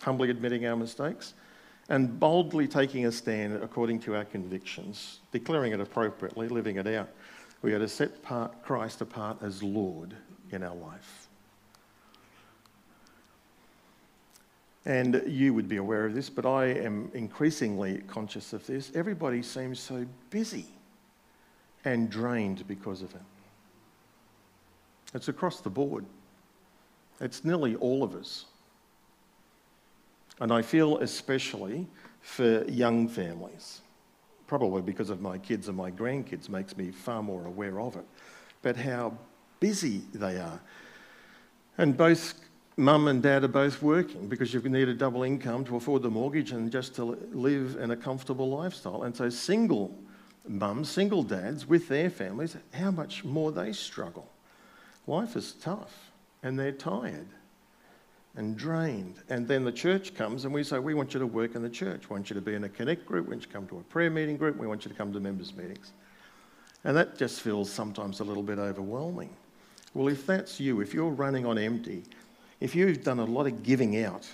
humbly 0.01 0.29
admitting 0.29 0.65
our 0.65 0.75
mistakes, 0.75 1.33
and 1.89 2.19
boldly 2.19 2.67
taking 2.67 3.05
a 3.05 3.11
stand 3.11 3.61
according 3.61 3.99
to 3.99 4.15
our 4.15 4.25
convictions, 4.25 5.19
declaring 5.31 5.71
it 5.71 5.79
appropriately, 5.79 6.47
living 6.47 6.77
it 6.77 6.87
out. 6.87 7.09
We 7.61 7.73
are 7.73 7.79
to 7.79 7.87
set 7.87 8.11
Christ 8.63 9.01
apart 9.01 9.37
as 9.41 9.61
Lord 9.61 10.15
in 10.51 10.63
our 10.63 10.75
life. 10.75 11.27
And 14.87 15.23
you 15.25 15.53
would 15.53 15.67
be 15.67 15.77
aware 15.77 16.05
of 16.05 16.13
this, 16.13 16.29
but 16.29 16.45
I 16.45 16.65
am 16.65 17.09
increasingly 17.13 18.03
conscious 18.07 18.53
of 18.53 18.65
this. 18.67 18.91
Everybody 18.93 19.41
seems 19.41 19.79
so 19.79 20.05
busy 20.29 20.67
and 21.85 22.09
drained 22.09 22.67
because 22.67 23.01
of 23.01 23.13
it. 23.15 23.21
It's 25.13 25.27
across 25.27 25.61
the 25.61 25.69
board, 25.69 26.05
it's 27.19 27.43
nearly 27.45 27.75
all 27.75 28.03
of 28.03 28.15
us. 28.15 28.45
And 30.39 30.51
I 30.51 30.61
feel 30.61 30.97
especially 30.97 31.87
for 32.21 32.63
young 32.65 33.07
families, 33.07 33.81
probably 34.47 34.81
because 34.81 35.09
of 35.09 35.21
my 35.21 35.37
kids 35.37 35.67
and 35.67 35.77
my 35.77 35.91
grandkids 35.91 36.49
makes 36.49 36.75
me 36.75 36.91
far 36.91 37.23
more 37.23 37.45
aware 37.45 37.79
of 37.79 37.95
it, 37.95 38.05
but 38.61 38.75
how 38.75 39.17
busy 39.59 40.01
they 40.13 40.37
are. 40.37 40.59
And 41.77 41.95
both 41.95 42.33
mum 42.77 43.07
and 43.07 43.23
dad 43.23 43.43
are 43.43 43.49
both 43.49 43.81
working 43.81 44.27
because 44.27 44.53
you 44.53 44.59
need 44.61 44.89
a 44.89 44.93
double 44.93 45.23
income 45.23 45.63
to 45.65 45.77
afford 45.77 46.01
the 46.01 46.09
mortgage 46.09 46.51
and 46.51 46.71
just 46.71 46.95
to 46.95 47.03
live 47.31 47.77
in 47.79 47.91
a 47.91 47.95
comfortable 47.95 48.49
lifestyle. 48.49 49.03
And 49.03 49.15
so, 49.15 49.29
single 49.29 49.97
mums, 50.47 50.89
single 50.89 51.23
dads 51.23 51.65
with 51.65 51.87
their 51.87 52.09
families, 52.09 52.57
how 52.73 52.91
much 52.91 53.23
more 53.23 53.51
they 53.51 53.71
struggle. 53.71 54.29
Life 55.07 55.35
is 55.35 55.53
tough 55.53 56.11
and 56.43 56.59
they're 56.59 56.71
tired 56.71 57.27
and 58.37 58.57
drained. 58.57 59.15
And 59.29 59.47
then 59.47 59.63
the 59.63 59.71
church 59.71 60.13
comes 60.13 60.45
and 60.45 60.53
we 60.53 60.63
say, 60.63 60.79
We 60.79 60.93
want 60.93 61.13
you 61.13 61.19
to 61.19 61.27
work 61.27 61.55
in 61.55 61.61
the 61.61 61.69
church. 61.69 62.09
We 62.09 62.13
want 62.13 62.29
you 62.29 62.33
to 62.33 62.41
be 62.41 62.55
in 62.55 62.63
a 62.63 62.69
connect 62.69 63.05
group. 63.05 63.27
We 63.27 63.31
want 63.31 63.43
you 63.43 63.47
to 63.47 63.53
come 63.53 63.67
to 63.67 63.77
a 63.77 63.83
prayer 63.83 64.09
meeting 64.09 64.37
group. 64.37 64.57
We 64.57 64.67
want 64.67 64.85
you 64.85 64.89
to 64.89 64.97
come 64.97 65.13
to 65.13 65.19
members' 65.19 65.53
meetings. 65.55 65.91
And 66.83 66.95
that 66.95 67.17
just 67.17 67.41
feels 67.41 67.71
sometimes 67.71 68.19
a 68.19 68.23
little 68.23 68.43
bit 68.43 68.59
overwhelming. 68.59 69.29
Well, 69.93 70.07
if 70.07 70.25
that's 70.25 70.59
you, 70.59 70.81
if 70.81 70.93
you're 70.93 71.09
running 71.09 71.45
on 71.45 71.57
empty, 71.57 72.03
if 72.59 72.75
you've 72.75 73.03
done 73.03 73.19
a 73.19 73.25
lot 73.25 73.47
of 73.47 73.63
giving 73.63 74.03
out 74.03 74.27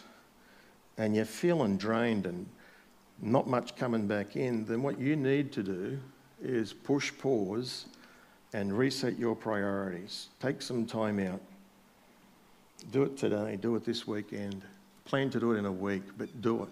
and 0.98 1.16
you're 1.16 1.26
feeling 1.26 1.78
drained 1.78 2.26
and 2.26 2.46
not 3.22 3.48
much 3.48 3.76
coming 3.76 4.08
back 4.08 4.36
in, 4.36 4.66
then 4.66 4.82
what 4.82 5.00
you 5.00 5.16
need 5.16 5.52
to 5.54 5.64
do 5.64 6.00
is 6.42 6.74
push 6.74 7.12
pause 7.20 7.86
and 8.54 8.78
reset 8.78 9.18
your 9.18 9.36
priorities. 9.36 10.30
Take 10.40 10.62
some 10.62 10.86
time 10.86 11.20
out. 11.20 11.40
Do 12.90 13.04
it 13.04 13.18
today, 13.18 13.58
do 13.62 13.76
it 13.76 13.86
this 13.86 14.08
weekend. 14.08 14.62
Plan 15.06 15.30
to 15.30 15.40
do 15.40 15.52
it 15.52 15.58
in 15.58 15.66
a 15.66 15.72
week, 15.72 16.04
but 16.18 16.42
do 16.42 16.64
it. 16.64 16.70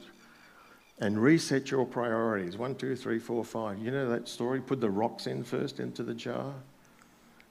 And 1.00 1.22
reset 1.22 1.72
your 1.72 1.86
priorities. 1.86 2.58
One, 2.58 2.76
two, 2.76 2.96
three, 2.96 3.20
four, 3.20 3.44
five. 3.46 3.80
You 3.80 3.92
know 3.92 4.10
that 4.10 4.28
story? 4.28 4.60
Put 4.60 4.82
the 4.82 4.90
rocks 4.90 5.28
in 5.28 5.44
first 5.44 5.80
into 5.80 6.04
the 6.04 6.14
jar 6.14 6.54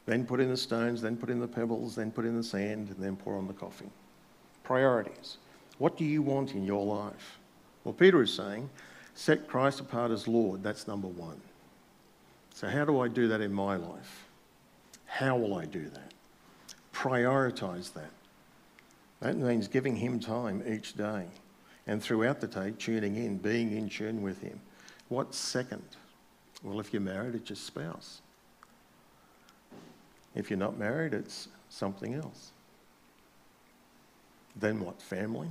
then 0.09 0.25
put 0.25 0.41
in 0.41 0.49
the 0.49 0.57
stones, 0.57 1.03
then 1.03 1.19
put 1.19 1.29
in 1.29 1.39
the 1.39 1.47
pebbles, 1.47 1.95
then 1.95 2.11
put 2.11 2.25
in 2.25 2.35
the 2.35 2.43
sand, 2.43 2.89
and 2.89 2.97
then 2.99 3.15
pour 3.15 3.37
on 3.37 3.47
the 3.47 3.53
coffee. 3.53 3.91
Priorities. 4.65 5.37
What 5.77 5.99
do 5.99 6.07
you 6.07 6.23
want 6.23 6.55
in 6.55 6.65
your 6.65 6.83
life? 6.83 7.39
Well, 7.85 7.93
Peter 7.93 8.23
is 8.23 8.33
saying, 8.33 8.71
set 9.15 9.47
Christ 9.47 9.81
apart 9.81 10.11
as 10.11 10.27
Lord. 10.27 10.63
That's 10.63 10.89
number 10.89 11.09
one. 11.09 11.39
So, 12.55 12.69
how 12.69 12.87
do 12.87 13.01
I 13.01 13.09
do 13.09 13.29
that 13.29 13.43
in 13.43 13.53
my 13.53 13.77
life? 13.77 14.29
How 15.05 15.37
will 15.37 15.55
I 15.55 15.67
do 15.67 15.91
that? 15.91 16.15
Prioritize 16.95 17.93
that. 17.93 18.11
That 19.21 19.37
means 19.37 19.69
giving 19.69 19.97
Him 19.97 20.21
time 20.21 20.63
each 20.67 20.95
day 20.95 21.27
and 21.87 22.03
throughout 22.03 22.41
the 22.41 22.47
day, 22.47 22.73
tuning 22.79 23.17
in, 23.17 23.39
being 23.39 23.77
in 23.77 23.89
tune 23.89 24.23
with 24.23 24.41
Him. 24.41 24.61
What's 25.09 25.39
second? 25.39 25.83
Well, 26.63 26.81
if 26.81 26.93
you're 26.93 27.03
married, 27.03 27.35
it's 27.35 27.51
your 27.51 27.57
spouse. 27.57 28.21
If 30.35 30.51
you're 30.51 30.59
not 30.59 30.79
married, 30.79 31.15
it's 31.15 31.49
something 31.69 32.15
else. 32.15 32.53
Then 34.57 34.81
what? 34.81 35.01
Family? 35.01 35.49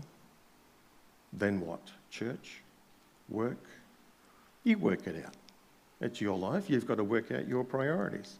Then 1.33 1.59
what? 1.61 1.81
Church? 2.09 2.61
Work? 3.29 3.63
You 4.63 4.77
work 4.77 5.07
it 5.07 5.23
out. 5.25 5.33
It's 5.99 6.21
your 6.21 6.37
life. 6.37 6.69
You've 6.69 6.85
got 6.85 6.95
to 6.95 7.03
work 7.03 7.31
out 7.31 7.47
your 7.47 7.63
priorities. 7.63 8.37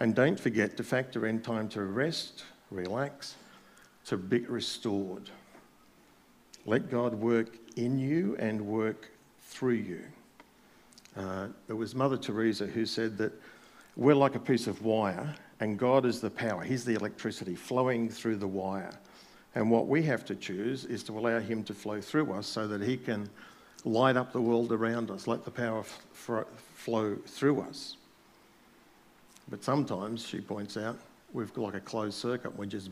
And 0.00 0.14
don't 0.14 0.38
forget 0.38 0.76
to 0.78 0.84
factor 0.84 1.26
in 1.26 1.40
time 1.42 1.68
to 1.70 1.82
rest, 1.82 2.44
relax, 2.70 3.36
to 4.06 4.16
be 4.16 4.40
restored. 4.40 5.30
Let 6.66 6.90
God 6.90 7.14
work 7.14 7.56
in 7.76 7.98
you 7.98 8.36
and 8.38 8.60
work 8.66 9.10
through 9.40 9.74
you. 9.74 10.02
Uh, 11.16 11.48
it 11.68 11.72
was 11.72 11.94
Mother 11.94 12.16
Teresa 12.16 12.66
who 12.66 12.86
said 12.86 13.18
that 13.18 13.32
we're 13.96 14.14
like 14.14 14.34
a 14.34 14.40
piece 14.40 14.66
of 14.66 14.82
wire, 14.82 15.34
and 15.60 15.78
God 15.78 16.06
is 16.06 16.20
the 16.20 16.30
power. 16.30 16.62
He's 16.62 16.84
the 16.84 16.94
electricity 16.94 17.54
flowing 17.54 18.08
through 18.08 18.36
the 18.36 18.48
wire. 18.48 18.92
And 19.54 19.70
what 19.70 19.86
we 19.86 20.02
have 20.04 20.24
to 20.26 20.34
choose 20.34 20.86
is 20.86 21.02
to 21.04 21.18
allow 21.18 21.38
Him 21.38 21.62
to 21.64 21.74
flow 21.74 22.00
through 22.00 22.32
us 22.32 22.46
so 22.46 22.66
that 22.68 22.80
He 22.80 22.96
can 22.96 23.28
light 23.84 24.16
up 24.16 24.32
the 24.32 24.40
world 24.40 24.72
around 24.72 25.10
us, 25.10 25.26
let 25.26 25.44
the 25.44 25.50
power 25.50 25.80
f- 25.80 26.46
flow 26.74 27.16
through 27.26 27.60
us. 27.62 27.96
But 29.50 29.62
sometimes, 29.62 30.26
she 30.26 30.40
points 30.40 30.76
out, 30.76 30.98
we've 31.32 31.52
got 31.52 31.62
like 31.62 31.74
a 31.74 31.80
closed 31.80 32.14
circuit. 32.14 32.56
We're 32.56 32.66
just 32.66 32.90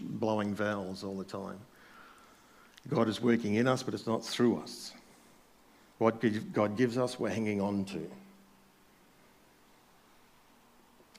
blowing 0.00 0.54
valves 0.54 1.04
all 1.04 1.16
the 1.16 1.24
time. 1.24 1.58
God 2.88 3.08
is 3.08 3.20
working 3.20 3.54
in 3.54 3.68
us, 3.68 3.82
but 3.82 3.94
it's 3.94 4.06
not 4.06 4.24
through 4.24 4.58
us. 4.58 4.92
What 5.98 6.22
God 6.52 6.76
gives 6.76 6.98
us, 6.98 7.18
we're 7.20 7.30
hanging 7.30 7.60
on 7.60 7.84
to 7.86 8.10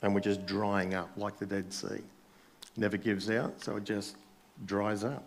and 0.04 0.14
we're 0.14 0.20
just 0.20 0.44
drying 0.44 0.92
up 0.92 1.08
like 1.16 1.38
the 1.38 1.46
Dead 1.46 1.72
Sea. 1.72 2.02
Never 2.76 2.98
gives 2.98 3.30
out, 3.30 3.62
so 3.62 3.76
it 3.76 3.84
just 3.84 4.16
dries 4.66 5.02
up. 5.02 5.24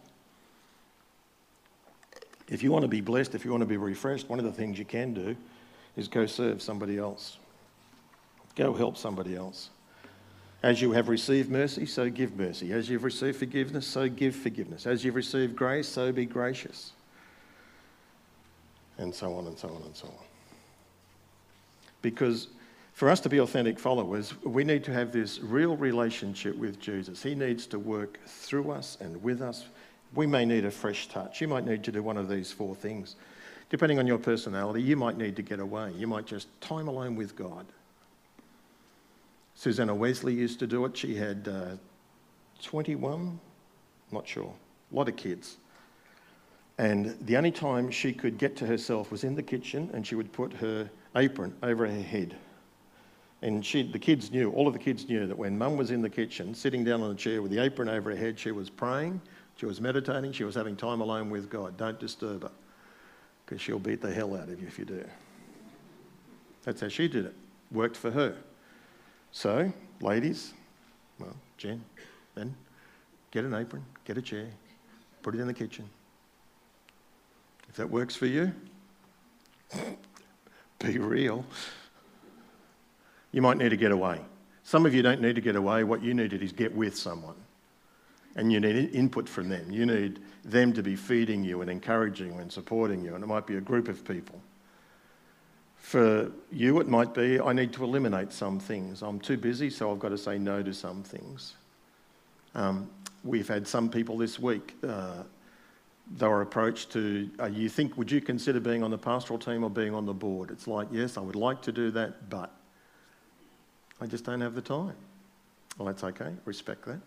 If 2.48 2.62
you 2.62 2.72
want 2.72 2.84
to 2.84 2.88
be 2.88 3.02
blessed, 3.02 3.34
if 3.34 3.44
you 3.44 3.50
want 3.50 3.62
to 3.62 3.68
be 3.68 3.78
refreshed, 3.78 4.30
one 4.30 4.38
of 4.38 4.46
the 4.46 4.52
things 4.52 4.78
you 4.78 4.86
can 4.86 5.16
do 5.16 5.36
is 5.96 6.08
go 6.08 6.28
serve 6.28 6.62
somebody 6.62 7.00
else. 7.00 7.40
Go 8.56 8.72
help 8.72 8.98
somebody 8.98 9.36
else. 9.36 9.72
As 10.64 10.82
you 10.82 10.92
have 10.92 11.08
received 11.08 11.50
mercy, 11.50 11.86
so 11.86 12.10
give 12.10 12.36
mercy. 12.36 12.74
As 12.74 12.90
you've 12.90 13.04
received 13.04 13.38
forgiveness, 13.38 13.86
so 13.86 14.10
give 14.10 14.36
forgiveness. 14.36 14.88
As 14.88 15.04
you've 15.04 15.16
received 15.16 15.56
grace, 15.56 15.88
so 15.88 16.12
be 16.12 16.26
gracious. 16.26 16.94
And 18.98 19.14
so 19.14 19.36
on 19.36 19.46
and 19.46 19.58
so 19.58 19.70
on 19.70 19.84
and 19.84 19.96
so 19.96 20.08
on. 20.08 20.26
Because 22.02 22.48
for 22.94 23.10
us 23.10 23.20
to 23.20 23.30
be 23.30 23.40
authentic 23.40 23.78
followers, 23.78 24.34
we 24.44 24.64
need 24.64 24.84
to 24.86 24.92
have 24.94 25.12
this 25.12 25.40
real 25.40 25.78
relationship 25.78 26.58
with 26.58 26.80
Jesus. 26.80 27.22
He 27.22 27.36
needs 27.36 27.68
to 27.68 27.78
work 27.78 28.18
through 28.26 28.72
us 28.72 28.98
and 29.00 29.22
with 29.22 29.40
us. 29.40 29.66
We 30.16 30.26
may 30.26 30.46
need 30.46 30.66
a 30.66 30.72
fresh 30.72 31.08
touch. 31.08 31.40
You 31.40 31.48
might 31.48 31.66
need 31.66 31.84
to 31.84 31.92
do 31.92 32.02
one 32.02 32.18
of 32.18 32.28
these 32.28 32.52
four 32.52 32.74
things. 32.74 33.16
Depending 33.70 34.00
on 34.00 34.08
your 34.08 34.18
personality, 34.18 34.82
you 34.82 34.96
might 34.96 35.18
need 35.18 35.36
to 35.36 35.44
get 35.44 35.60
away. 35.60 35.92
You 35.96 36.08
might 36.08 36.26
just 36.26 36.48
time 36.60 36.88
alone 36.88 37.16
with 37.16 37.36
God. 37.36 37.68
Susanna 39.58 39.96
Wesley 39.96 40.36
used 40.36 40.60
to 40.60 40.68
do 40.68 40.86
it. 40.86 40.96
She 40.96 41.16
had 41.16 41.48
uh, 41.48 41.78
21, 42.62 43.40
not 44.12 44.28
sure, 44.28 44.54
a 44.92 44.96
lot 44.96 45.10
of 45.10 45.16
kids. 45.16 45.58
And 46.78 47.18
the 47.22 47.38
only 47.38 47.50
time 47.50 47.90
she 47.90 48.14
could 48.14 48.38
get 48.38 48.56
to 48.58 48.68
herself 48.68 49.12
was 49.12 49.24
in 49.24 49.34
the 49.34 49.42
kitchen, 49.42 49.90
and 49.96 50.06
she 50.06 50.14
would 50.14 50.32
put 50.32 50.54
her 50.54 50.88
apron 51.16 51.56
over 51.64 51.88
her 51.88 52.02
head. 52.04 52.36
And 53.42 53.66
she, 53.66 53.82
the 53.82 53.98
kids 53.98 54.30
knew, 54.30 54.52
all 54.52 54.68
of 54.68 54.74
the 54.74 54.80
kids 54.80 55.10
knew 55.10 55.26
that 55.26 55.36
when 55.36 55.58
mum 55.58 55.76
was 55.76 55.90
in 55.90 56.04
the 56.04 56.10
kitchen, 56.10 56.54
sitting 56.54 56.84
down 56.84 57.02
on 57.02 57.10
a 57.10 57.16
chair 57.16 57.42
with 57.42 57.50
the 57.50 57.58
apron 57.58 57.90
over 57.90 58.12
her 58.12 58.16
head, 58.16 58.38
she 58.38 58.52
was 58.52 58.70
praying, 58.70 59.20
she 59.56 59.66
was 59.66 59.82
meditating, 59.82 60.34
she 60.34 60.44
was 60.44 60.54
having 60.54 60.76
time 60.76 61.02
alone 61.02 61.32
with 61.32 61.50
God. 61.50 61.76
Don't 61.78 62.00
disturb 62.00 62.44
her, 62.44 62.52
because 63.44 63.60
she'll 63.60 63.80
beat 63.80 64.02
the 64.02 64.14
hell 64.14 64.36
out 64.36 64.50
of 64.50 64.62
you 64.62 64.68
if 64.68 64.78
you 64.78 64.86
do. 64.86 65.04
That's 66.62 66.82
how 66.82 66.90
she 66.90 67.08
did 67.08 67.26
it. 67.26 67.34
Worked 67.72 67.98
for 67.98 68.12
her. 68.12 68.38
So, 69.32 69.72
ladies, 70.02 70.54
well, 71.20 71.36
Jen, 71.58 71.84
then 72.36 72.56
get 73.32 73.46
an 73.46 73.54
apron, 73.54 73.86
get 74.06 74.18
a 74.18 74.22
chair, 74.22 74.48
put 75.22 75.36
it 75.36 75.40
in 75.40 75.48
the 75.48 75.54
kitchen. 75.54 75.90
If 77.70 77.76
that 77.76 77.90
works 77.90 78.16
for 78.16 78.26
you, 78.26 78.54
be 80.80 80.98
real. 80.98 81.46
You 83.32 83.42
might 83.42 83.58
need 83.58 83.70
to 83.70 83.78
get 83.78 83.92
away. 83.92 84.22
Some 84.64 84.86
of 84.86 84.94
you 84.94 85.02
don't 85.02 85.22
need 85.22 85.36
to 85.36 85.42
get 85.42 85.56
away. 85.56 85.84
What 85.84 86.02
you 86.02 86.14
need 86.14 86.34
is 86.34 86.52
get 86.52 86.76
with 86.76 86.98
someone. 86.98 87.36
And 88.36 88.52
you 88.52 88.60
need 88.60 88.94
input 88.94 89.28
from 89.28 89.50
them. 89.50 89.72
You 89.72 89.86
need 89.86 90.20
them 90.44 90.74
to 90.74 90.84
be 90.84 90.96
feeding 90.96 91.44
you 91.44 91.62
and 91.62 91.70
encouraging 91.70 92.34
you 92.34 92.40
and 92.40 92.52
supporting 92.52 93.04
you. 93.04 93.16
And 93.16 93.24
it 93.24 93.28
might 93.28 93.48
be 93.48 93.58
a 93.58 93.62
group 93.62 93.88
of 93.88 94.06
people. 94.06 94.42
For 95.78 96.32
you, 96.52 96.80
it 96.80 96.88
might 96.88 97.14
be 97.14 97.40
I 97.40 97.54
need 97.54 97.72
to 97.74 97.84
eliminate 97.84 98.34
some 98.34 98.60
things. 98.60 99.02
I'm 99.02 99.20
too 99.20 99.38
busy, 99.38 99.70
so 99.70 99.92
I've 99.92 100.00
got 100.00 100.10
to 100.10 100.18
say 100.18 100.38
no 100.38 100.62
to 100.62 100.74
some 100.74 101.04
things. 101.04 101.56
Um, 102.56 102.90
we've 103.24 103.48
had 103.48 103.68
some 103.68 103.90
people 103.90 104.18
this 104.18 104.40
week, 104.40 104.76
uh, 104.88 105.24
they 106.16 106.28
were 106.28 106.42
approached 106.42 106.92
to, 106.94 107.30
uh, 107.40 107.46
you 107.46 107.68
think, 107.68 107.98
would 107.98 108.10
you 108.10 108.22
consider 108.22 108.60
being 108.60 108.84
on 108.84 108.92
the 108.92 108.98
pastoral 108.98 109.38
team 109.38 109.64
or 109.64 109.70
being 109.70 109.94
on 109.94 110.06
the 110.06 110.14
board? 110.14 110.52
It's 110.52 110.68
like, 110.68 110.88
yes, 110.92 111.18
I 111.18 111.22
would 111.22 111.36
like 111.36 111.62
to 111.64 111.72
do 111.72 111.92
that, 111.92 112.30
but 112.30 112.52
I 114.00 114.06
just 114.06 114.24
don't 114.24 114.42
have 114.42 114.56
the 114.56 114.62
time. 114.62 114.96
Well, 115.78 115.88
that's 115.88 116.04
okay, 116.04 116.34
respect 116.46 116.86
that. 116.86 117.02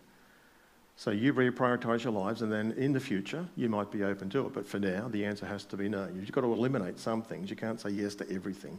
So 0.97 1.11
you 1.11 1.33
reprioritise 1.33 2.05
your 2.05 2.13
lives, 2.13 2.43
and 2.43 2.53
then 2.53 2.73
in 2.73 2.93
the 2.93 3.01
future, 3.01 3.47
you 3.57 3.71
might 3.71 3.91
be 3.91 4.03
open 4.03 4.29
to 4.31 4.47
it. 4.47 4.53
But 4.53 4.67
for 4.67 4.79
now, 4.79 5.09
the 5.09 5.25
answer 5.25 5.47
has 5.47 5.65
to 5.67 5.77
be 5.77 5.89
no. 5.89 6.09
You've 6.15 6.31
got 6.31 6.43
to 6.43 6.53
eliminate 6.53 6.99
some 6.99 7.23
things. 7.23 7.49
You 7.49 7.57
can't 7.57 7.81
say 7.81 7.91
yes 7.91 8.15
to 8.17 8.31
everything. 8.31 8.79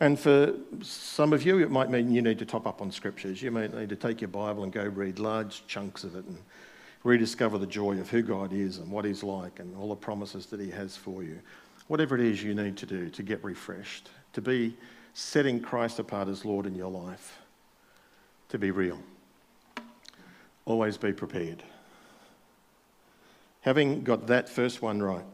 And 0.00 0.18
for 0.18 0.54
some 0.80 1.32
of 1.32 1.44
you, 1.44 1.58
it 1.60 1.70
might 1.70 1.90
mean 1.90 2.10
you 2.10 2.22
need 2.22 2.38
to 2.40 2.46
top 2.46 2.66
up 2.66 2.80
on 2.80 2.90
scriptures. 2.90 3.42
You 3.42 3.50
might 3.50 3.72
need 3.74 3.88
to 3.90 3.96
take 3.96 4.20
your 4.20 4.28
Bible 4.28 4.64
and 4.64 4.72
go 4.72 4.84
read 4.84 5.18
large 5.18 5.66
chunks 5.66 6.04
of 6.04 6.16
it 6.16 6.24
and 6.24 6.38
rediscover 7.04 7.58
the 7.58 7.66
joy 7.66 7.98
of 8.00 8.10
who 8.10 8.22
God 8.22 8.52
is 8.52 8.78
and 8.78 8.90
what 8.90 9.04
He's 9.04 9.22
like 9.22 9.60
and 9.60 9.76
all 9.76 9.90
the 9.90 9.94
promises 9.94 10.46
that 10.46 10.58
He 10.58 10.70
has 10.70 10.96
for 10.96 11.22
you. 11.22 11.38
Whatever 11.88 12.14
it 12.14 12.22
is 12.22 12.42
you 12.42 12.54
need 12.54 12.76
to 12.78 12.86
do 12.86 13.10
to 13.10 13.22
get 13.22 13.44
refreshed, 13.44 14.10
to 14.32 14.40
be 14.40 14.74
setting 15.14 15.60
Christ 15.60 15.98
apart 15.98 16.28
as 16.28 16.44
Lord 16.44 16.66
in 16.66 16.74
your 16.74 16.90
life, 16.90 17.40
to 18.48 18.58
be 18.58 18.70
real 18.70 18.98
always 20.64 20.96
be 20.96 21.12
prepared. 21.12 21.62
Having 23.62 24.02
got 24.02 24.26
that 24.26 24.48
first 24.48 24.82
one 24.82 25.02
right, 25.02 25.24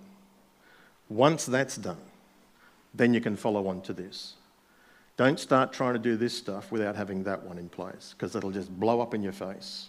once 1.09 1.47
that's 1.47 1.77
done, 1.77 2.01
then 2.95 3.15
you 3.15 3.21
can 3.21 3.37
follow 3.37 3.67
on 3.69 3.81
to 3.83 3.93
this. 3.93 4.35
Don't 5.17 5.41
start 5.41 5.73
trying 5.73 5.95
to 5.95 5.99
do 5.99 6.17
this 6.17 6.37
stuff 6.37 6.71
without 6.71 6.95
having 6.95 7.25
that 7.25 7.43
one 7.43 7.59
in 7.59 7.69
place 7.69 8.15
because 8.17 8.37
it'll 8.37 8.51
just 8.51 8.71
blow 8.79 9.01
up 9.01 9.15
in 9.15 9.23
your 9.23 9.33
face. 9.33 9.89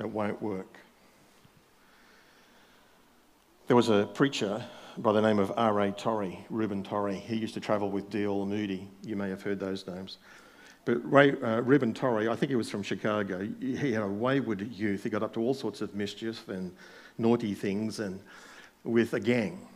It 0.00 0.08
won't 0.08 0.40
work. 0.40 0.78
There 3.66 3.76
was 3.76 3.88
a 3.88 4.08
preacher 4.14 4.64
by 4.96 5.12
the 5.12 5.20
name 5.20 5.38
of 5.38 5.52
R.A. 5.56 5.90
Torrey, 5.92 6.46
Reuben 6.48 6.82
Torrey. 6.82 7.16
He 7.16 7.36
used 7.36 7.54
to 7.54 7.60
travel 7.60 7.90
with 7.90 8.08
D.L. 8.08 8.46
Moody. 8.46 8.88
You 9.02 9.16
may 9.16 9.28
have 9.28 9.42
heard 9.42 9.58
those 9.58 9.86
names. 9.86 10.18
But 10.86 11.12
Ray, 11.12 11.32
uh, 11.32 11.62
Reuben 11.62 11.92
Torrey, 11.92 12.28
I 12.28 12.36
think 12.36 12.48
he 12.48 12.56
was 12.56 12.70
from 12.70 12.84
Chicago, 12.84 13.46
he 13.60 13.92
had 13.92 14.04
a 14.04 14.08
wayward 14.08 14.62
youth. 14.72 15.02
He 15.02 15.10
got 15.10 15.22
up 15.22 15.34
to 15.34 15.40
all 15.40 15.52
sorts 15.52 15.80
of 15.80 15.94
mischief 15.96 16.48
and 16.48 16.72
naughty 17.18 17.54
things 17.54 17.98
and 17.98 18.20
with 18.84 19.12
a 19.12 19.20
gang. 19.20 19.66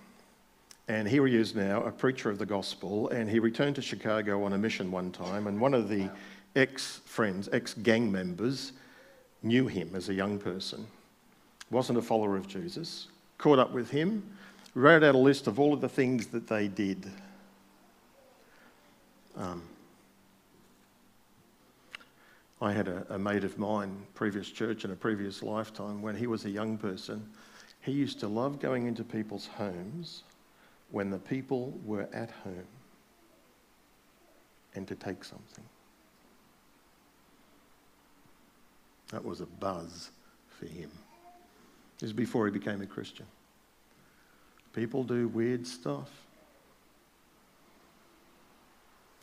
And 0.87 1.09
here 1.09 1.27
he 1.27 1.37
is 1.37 1.53
now, 1.53 1.83
a 1.83 1.91
preacher 1.91 2.31
of 2.31 2.39
the 2.39 2.47
gospel, 2.47 3.09
and 3.09 3.29
he 3.29 3.41
returned 3.41 3.75
to 3.77 3.83
Chicago 3.83 4.45
on 4.45 4.53
a 4.53 4.59
mission 4.59 4.93
one 4.93 5.11
time, 5.11 5.49
and 5.49 5.61
one 5.61 5.75
of 5.75 5.89
the 5.89 6.09
ex 6.55 7.01
friends, 7.05 7.49
ex 7.53 7.75
gang 7.75 8.11
members, 8.11 8.73
knew 9.43 9.67
him 9.67 9.91
as 9.95 10.11
a 10.11 10.15
young 10.15 10.39
person, 10.39 10.87
wasn't 11.73 11.99
a 11.99 12.03
follower 12.03 12.37
of 12.37 12.47
Jesus, 12.47 13.09
caught 13.37 13.59
up 13.59 13.73
with 13.73 13.91
him, 13.91 14.23
wrote 14.75 15.03
out 15.03 15.17
a 15.17 15.19
list 15.19 15.49
of 15.49 15.59
all 15.59 15.73
of 15.73 15.81
the 15.81 15.89
things 15.89 16.29
that 16.29 16.47
they 16.47 16.69
did. 16.69 17.11
Um, 19.37 19.63
I 22.61 22.73
had 22.73 22.89
a, 22.89 23.07
a 23.11 23.19
mate 23.19 23.45
of 23.45 23.59
mine, 23.59 24.07
previous 24.15 24.51
church 24.51 24.85
in 24.85 24.91
a 24.91 24.97
previous 24.97 25.43
lifetime, 25.43 26.03
when 26.03 26.15
he 26.15 26.27
was 26.27 26.45
a 26.45 26.51
young 26.51 26.77
person, 26.77 27.27
he 27.81 27.93
used 27.93 28.21
to 28.21 28.29
love 28.29 28.61
going 28.61 28.87
into 28.87 29.03
people's 29.03 29.47
homes 29.47 30.25
when 30.91 31.11
the 31.11 31.19
people 31.19 31.73
were 31.85 32.09
at 32.13 32.31
home 32.45 32.67
and 34.75 34.87
to 34.87 34.95
take 34.95 35.25
something. 35.25 35.65
That 39.11 39.25
was 39.25 39.41
a 39.41 39.47
buzz 39.47 40.11
for 40.49 40.67
him. 40.67 40.91
This 41.99 42.09
was 42.09 42.13
before 42.13 42.47
he 42.47 42.53
became 42.53 42.81
a 42.83 42.87
Christian. 42.87 43.27
People 44.73 45.03
do 45.03 45.29
weird 45.29 45.67
stuff 45.67 46.11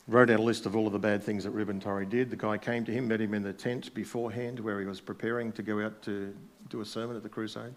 wrote 0.08 0.30
out 0.30 0.39
a 0.39 0.43
list 0.43 0.65
of 0.65 0.76
all 0.76 0.88
of 0.88 0.93
the 0.93 1.00
bad 1.00 1.22
things 1.22 1.43
that 1.43 1.52
Reuben 1.52 1.80
Torrey 1.80 2.06
did. 2.06 2.30
The 2.30 2.38
guy 2.38 2.58
came 2.58 2.86
to 2.86 2.91
him, 2.91 3.08
met 3.08 3.20
him 3.20 3.34
in 3.34 3.43
the 3.43 3.54
tent 3.54 3.93
beforehand 3.93 4.60
where 4.60 4.80
he 4.80 4.86
was 4.86 5.02
preparing 5.02 5.52
to 5.54 5.62
go 5.62 5.86
out 5.86 6.02
to 6.04 6.34
do 6.70 6.82
a 6.82 6.86
sermon 6.86 7.15
at 7.15 7.24
the 7.24 7.30
crusade, 7.30 7.74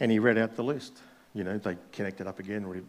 and 0.00 0.10
he 0.10 0.18
read 0.18 0.38
out 0.38 0.56
the 0.56 0.64
list. 0.64 0.98
You 1.34 1.44
know, 1.44 1.58
they 1.58 1.76
connected 1.92 2.26
up 2.26 2.38
again, 2.38 2.66
re- 2.66 2.82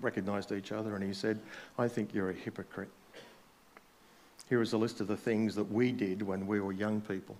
recognized 0.00 0.52
each 0.52 0.72
other, 0.72 0.94
and 0.94 1.02
he 1.02 1.14
said, 1.14 1.40
I 1.78 1.88
think 1.88 2.12
you're 2.12 2.30
a 2.30 2.34
hypocrite. 2.34 2.90
Here 4.48 4.62
is 4.62 4.72
a 4.72 4.78
list 4.78 5.00
of 5.00 5.08
the 5.08 5.16
things 5.16 5.54
that 5.54 5.70
we 5.70 5.92
did 5.92 6.22
when 6.22 6.46
we 6.46 6.60
were 6.60 6.72
young 6.72 7.00
people. 7.00 7.36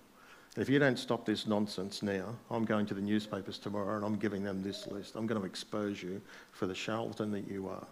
If 0.57 0.69
you 0.69 0.79
don't 0.79 0.97
stop 0.97 1.25
this 1.25 1.47
nonsense 1.47 2.01
now, 2.01 2.35
I'm 2.49 2.65
going 2.65 2.85
to 2.87 2.93
the 2.93 3.01
newspapers 3.01 3.59
tomorrow 3.59 3.95
and 3.95 4.05
I'm 4.05 4.17
giving 4.17 4.43
them 4.43 4.61
this 4.61 4.87
list. 4.87 5.15
I'm 5.15 5.25
going 5.25 5.39
to 5.39 5.45
expose 5.45 6.03
you 6.03 6.21
for 6.51 6.67
the 6.67 6.75
charlatan 6.75 7.31
that 7.31 7.49
you 7.49 7.67
are. 7.67 7.85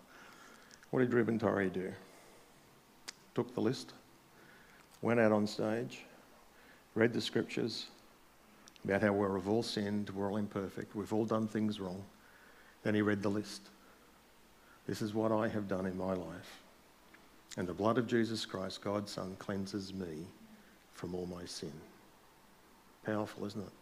What 0.89 0.99
did 0.99 1.13
Reuben 1.13 1.39
Torrey 1.39 1.69
do? 1.69 1.91
Took 3.37 3.53
the 3.53 3.61
list, 3.61 3.93
went 5.03 5.19
out 5.19 5.31
on 5.31 5.45
stage, 5.45 5.99
read 6.95 7.13
the 7.13 7.21
scriptures 7.21 7.85
about 8.83 9.03
how 9.03 9.13
we've 9.13 9.47
all 9.47 9.61
sinned, 9.61 10.09
we're 10.09 10.31
all 10.31 10.37
imperfect, 10.37 10.95
we've 10.95 11.13
all 11.13 11.23
done 11.23 11.47
things 11.47 11.79
wrong. 11.79 12.03
Then 12.81 12.95
he 12.95 13.03
read 13.03 13.21
the 13.21 13.29
list. 13.29 13.61
This 14.87 15.03
is 15.03 15.13
what 15.13 15.31
I 15.31 15.49
have 15.49 15.67
done 15.67 15.85
in 15.85 15.95
my 15.95 16.13
life. 16.13 16.63
And 17.57 17.67
the 17.67 17.75
blood 17.75 17.99
of 17.99 18.07
Jesus 18.07 18.43
Christ, 18.43 18.81
God's 18.81 19.11
Son, 19.11 19.35
cleanses 19.37 19.93
me 19.93 20.25
from 20.95 21.13
all 21.13 21.27
my 21.27 21.45
sin. 21.45 21.73
Powerful, 23.05 23.45
isn't 23.45 23.61
it? 23.61 23.73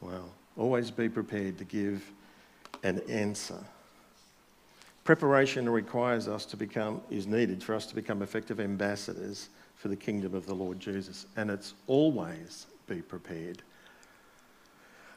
Well, 0.00 0.30
always 0.56 0.90
be 0.90 1.10
prepared 1.10 1.58
to 1.58 1.64
give 1.64 2.02
an 2.82 3.02
answer 3.10 3.62
Preparation 5.04 5.68
requires 5.68 6.28
us 6.28 6.44
to 6.46 6.56
become, 6.56 7.00
is 7.10 7.26
needed 7.26 7.62
for 7.62 7.74
us 7.74 7.86
to 7.86 7.94
become 7.94 8.22
effective 8.22 8.60
ambassadors 8.60 9.48
for 9.74 9.88
the 9.88 9.96
kingdom 9.96 10.34
of 10.34 10.46
the 10.46 10.54
Lord 10.54 10.78
Jesus. 10.78 11.26
And 11.36 11.50
it's 11.50 11.74
always 11.86 12.66
be 12.86 13.00
prepared. 13.00 13.62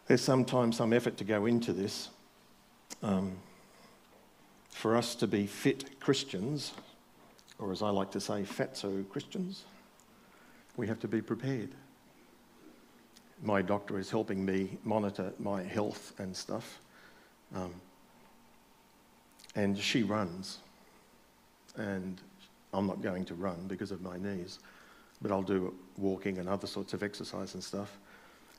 There's 0.07 0.21
sometimes 0.21 0.77
some 0.77 0.93
effort 0.93 1.17
to 1.17 1.23
go 1.23 1.45
into 1.45 1.73
this. 1.73 2.09
Um, 3.01 3.37
for 4.69 4.95
us 4.97 5.15
to 5.15 5.27
be 5.27 5.47
fit 5.47 5.99
Christians, 5.99 6.73
or 7.59 7.71
as 7.71 7.81
I 7.81 7.89
like 7.89 8.11
to 8.11 8.19
say, 8.19 8.43
fatso 8.43 9.07
Christians, 9.09 9.65
we 10.75 10.87
have 10.87 10.99
to 11.01 11.07
be 11.07 11.21
prepared. 11.21 11.69
My 13.41 13.61
doctor 13.61 13.99
is 13.99 14.09
helping 14.09 14.43
me 14.43 14.77
monitor 14.83 15.31
my 15.39 15.63
health 15.63 16.13
and 16.17 16.35
stuff. 16.35 16.79
Um, 17.55 17.73
and 19.55 19.77
she 19.77 20.03
runs. 20.03 20.59
And 21.75 22.19
I'm 22.73 22.87
not 22.87 23.01
going 23.01 23.25
to 23.25 23.35
run 23.35 23.65
because 23.67 23.91
of 23.91 24.01
my 24.01 24.17
knees, 24.17 24.59
but 25.21 25.31
I'll 25.31 25.41
do 25.41 25.73
walking 25.97 26.37
and 26.39 26.49
other 26.49 26.67
sorts 26.67 26.93
of 26.93 27.03
exercise 27.03 27.53
and 27.53 27.63
stuff. 27.63 27.97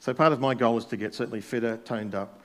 So 0.01 0.13
part 0.13 0.33
of 0.33 0.41
my 0.41 0.55
goal 0.55 0.77
is 0.79 0.85
to 0.87 0.97
get 0.97 1.15
certainly 1.15 1.41
fitter, 1.41 1.79
toned 1.79 2.15
up, 2.15 2.41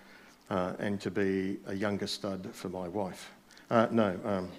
uh, 0.50 0.74
and 0.80 1.00
to 1.02 1.12
be 1.12 1.58
a 1.68 1.76
younger 1.76 2.08
stud 2.08 2.50
for 2.54 2.70
my 2.70 2.88
wife. 2.88 3.32
Uh, 3.70 3.88
no. 3.92 4.20
Um, 4.26 4.50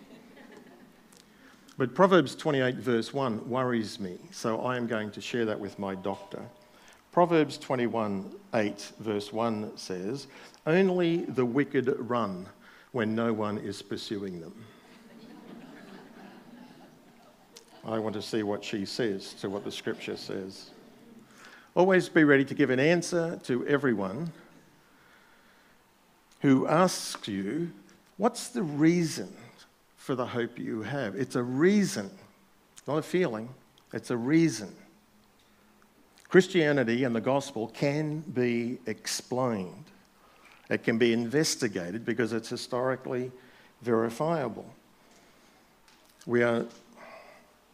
But 1.80 1.94
Proverbs 1.94 2.34
28, 2.34 2.74
verse 2.74 3.14
1, 3.14 3.48
worries 3.48 3.98
me, 3.98 4.18
so 4.30 4.60
I 4.60 4.76
am 4.76 4.86
going 4.86 5.10
to 5.12 5.20
share 5.22 5.46
that 5.46 5.58
with 5.58 5.78
my 5.78 5.94
doctor. 5.94 6.42
Proverbs 7.10 7.56
21, 7.56 8.34
8, 8.52 8.92
verse 9.00 9.32
1 9.32 9.78
says, 9.78 10.26
Only 10.66 11.24
the 11.24 11.46
wicked 11.46 11.88
run 11.98 12.46
when 12.92 13.14
no 13.14 13.32
one 13.32 13.58
is 13.58 13.82
pursuing 13.82 14.40
them. 14.40 14.54
I 17.84 17.98
want 17.98 18.14
to 18.14 18.22
see 18.22 18.42
what 18.42 18.62
she 18.62 18.84
says 18.84 19.32
to 19.34 19.48
what 19.48 19.64
the 19.64 19.72
scripture 19.72 20.16
says. 20.16 20.70
Always 21.74 22.08
be 22.08 22.24
ready 22.24 22.44
to 22.44 22.54
give 22.54 22.70
an 22.70 22.80
answer 22.80 23.40
to 23.44 23.66
everyone 23.66 24.32
who 26.40 26.66
asks 26.66 27.28
you, 27.28 27.70
What's 28.16 28.48
the 28.48 28.62
reason 28.62 29.34
for 29.96 30.14
the 30.14 30.26
hope 30.26 30.58
you 30.58 30.82
have? 30.82 31.14
It's 31.14 31.36
a 31.36 31.42
reason, 31.42 32.10
not 32.86 32.98
a 32.98 33.02
feeling, 33.02 33.48
it's 33.94 34.10
a 34.10 34.16
reason. 34.16 34.74
Christianity 36.28 37.04
and 37.04 37.16
the 37.16 37.20
gospel 37.22 37.68
can 37.68 38.20
be 38.20 38.78
explained, 38.84 39.86
it 40.70 40.82
can 40.82 40.96
be 40.96 41.12
investigated 41.12 42.06
because 42.06 42.32
it's 42.32 42.48
historically 42.48 43.30
verifiable. 43.82 44.72
We 46.26 46.42
are 46.42 46.64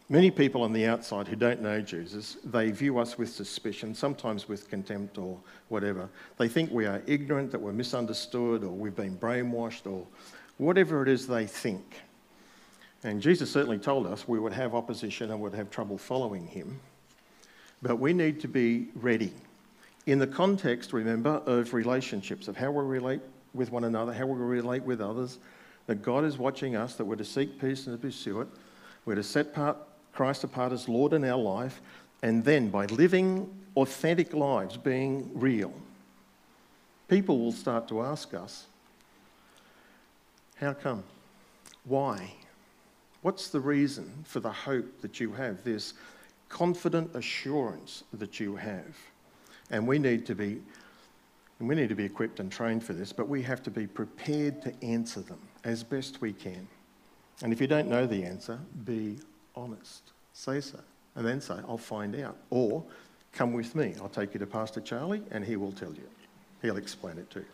Many 0.09 0.31
people 0.31 0.63
on 0.63 0.73
the 0.73 0.87
outside 0.87 1.27
who 1.27 1.35
don't 1.35 1.61
know 1.61 1.81
Jesus, 1.81 2.37
they 2.45 2.71
view 2.71 2.99
us 2.99 3.19
with 3.19 3.29
suspicion, 3.29 3.93
sometimes 3.93 4.49
with 4.49 4.71
contempt 4.71 5.19
or 5.19 5.37
whatever. 5.69 6.09
They 6.37 6.47
think 6.47 6.71
we 6.71 6.87
are 6.87 7.03
ignorant, 7.07 7.51
that 7.51 7.61
we're 7.61 7.73
misunderstood, 7.73 8.63
or 8.63 8.71
we've 8.71 8.95
been 8.95 9.17
brainwashed, 9.17 9.91
or 9.91 10.07
whatever 10.59 11.03
it 11.03 11.09
is 11.09 11.27
they 11.27 11.45
think. 11.47 12.03
And 13.03 13.21
Jesus 13.21 13.51
certainly 13.51 13.79
told 13.79 14.07
us 14.07 14.29
we 14.29 14.39
would 14.39 14.53
have 14.53 14.77
opposition 14.77 15.33
and 15.33 15.41
would 15.41 15.55
have 15.55 15.71
trouble 15.71 15.99
following 15.99 16.47
him. 16.47 16.79
But 17.83 17.97
we 17.97 18.13
need 18.13 18.41
to 18.43 18.49
be 18.49 18.87
ready. 18.95 19.33
In 20.07 20.21
the 20.21 20.27
context, 20.27 20.93
remember, 20.93 21.43
of 21.47 21.75
relationships, 21.75 22.47
of 22.47 22.57
how 22.57 22.71
we 22.71 22.85
relate 22.85 23.21
with 23.55 23.73
one 23.73 23.85
another, 23.85 24.13
how 24.13 24.27
we 24.27 24.39
relate 24.39 24.85
with 24.85 25.01
others, 25.01 25.39
that 25.87 26.03
God 26.03 26.25
is 26.25 26.39
watching 26.39 26.77
us, 26.77 26.95
that 26.95 27.05
we're 27.05 27.17
to 27.17 27.25
seek 27.25 27.61
peace 27.61 27.87
and 27.87 28.01
to 28.01 28.01
pursue 28.01 28.41
it. 28.41 28.49
We're 29.05 29.17
to 29.17 29.23
set 29.23 29.53
part 29.53 29.77
Christ 30.13 30.45
apart 30.45 30.73
as 30.73 30.89
Lord 30.89 31.13
in 31.13 31.25
our 31.25 31.39
life, 31.39 31.81
and 32.23 32.45
then 32.45 32.71
by 32.71 32.87
living 32.87 33.53
authentic 33.77 34.33
lives, 34.33 34.77
being 34.77 35.31
real, 35.35 35.73
people 37.09 37.39
will 37.39 37.53
start 37.53 37.89
to 37.89 38.03
ask 38.03 38.33
us, 38.33 38.67
How 40.57 40.73
come? 40.73 41.03
Why? 41.85 42.33
What's 43.23 43.49
the 43.49 43.61
reason 43.61 44.25
for 44.25 44.41
the 44.41 44.53
hope 44.53 45.01
that 45.01 45.19
you 45.19 45.33
have, 45.33 45.65
this 45.65 45.95
confident 46.49 47.15
assurance 47.15 48.05
that 48.13 48.39
you 48.39 48.57
have? 48.57 48.97
And 49.71 49.87
we 49.87 49.99
need 49.99 50.27
to 50.27 50.35
be 50.35 50.61
and 51.59 51.69
we 51.69 51.75
need 51.75 51.89
to 51.89 51.95
be 51.95 52.05
equipped 52.05 52.39
and 52.39 52.53
trained 52.53 52.85
for 52.85 52.93
this, 52.93 53.13
but 53.13 53.29
we 53.29 53.43
have 53.43 53.63
to 53.63 53.71
be 53.71 53.87
prepared 53.87 54.61
to 54.63 54.75
answer 54.85 55.21
them 55.21 55.39
as 55.65 55.83
best 55.83 56.21
we 56.21 56.33
can. 56.33 56.69
And 57.43 57.53
if 57.53 57.61
you 57.61 57.67
don't 57.67 57.89
know 57.89 58.07
the 58.07 58.25
answer, 58.25 58.59
be 58.85 59.17
honest. 59.55 60.13
Say 60.35 60.61
so. 60.61 60.79
And 61.15 61.27
then 61.27 61.41
say, 61.41 61.55
I'll 61.67 61.79
find 61.79 62.15
out. 62.17 62.37
Or 62.51 62.85
come 63.33 63.55
with 63.55 63.75
me. 63.75 63.95
I'll 64.03 64.09
take 64.11 64.35
you 64.35 64.41
to 64.41 64.47
Pastor 64.47 64.81
Charlie 64.81 65.23
and 65.31 65.45
he 65.45 65.57
will 65.57 65.73
tell 65.73 65.95
you. 65.95 66.07
He'll 66.61 66.77
explain 66.77 67.17
it 67.17 67.31
to 67.31 67.39
you. 67.41 67.47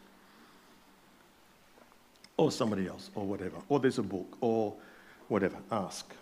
Or 2.36 2.50
somebody 2.50 2.88
else, 2.88 3.10
or 3.14 3.24
whatever. 3.24 3.56
Or 3.68 3.78
there's 3.78 3.98
a 3.98 4.02
book, 4.02 4.36
or 4.40 4.74
whatever. 5.28 5.58
Ask. 5.70 6.12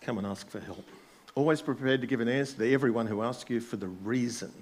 Come 0.00 0.18
and 0.18 0.26
ask 0.26 0.48
for 0.48 0.60
help. 0.60 0.86
Always 1.34 1.60
prepared 1.60 2.02
to 2.02 2.06
give 2.06 2.20
an 2.20 2.28
answer 2.28 2.58
to 2.58 2.72
everyone 2.72 3.06
who 3.06 3.22
asks 3.22 3.50
you 3.50 3.60
for 3.60 3.76
the 3.76 3.88
reason 3.88 4.52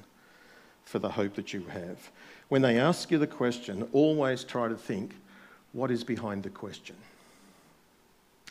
for 0.85 0.99
the 0.99 1.11
hope 1.11 1.35
that 1.35 1.53
you 1.53 1.65
have. 1.69 2.11
When 2.49 2.63
they 2.63 2.79
ask 2.79 3.11
you 3.11 3.19
the 3.19 3.27
question, 3.27 3.89
always 3.93 4.45
try 4.45 4.69
to 4.69 4.77
think 4.77 5.15
what 5.73 5.91
is 5.91 6.05
behind 6.05 6.43
the 6.43 6.51
question. 6.51 6.97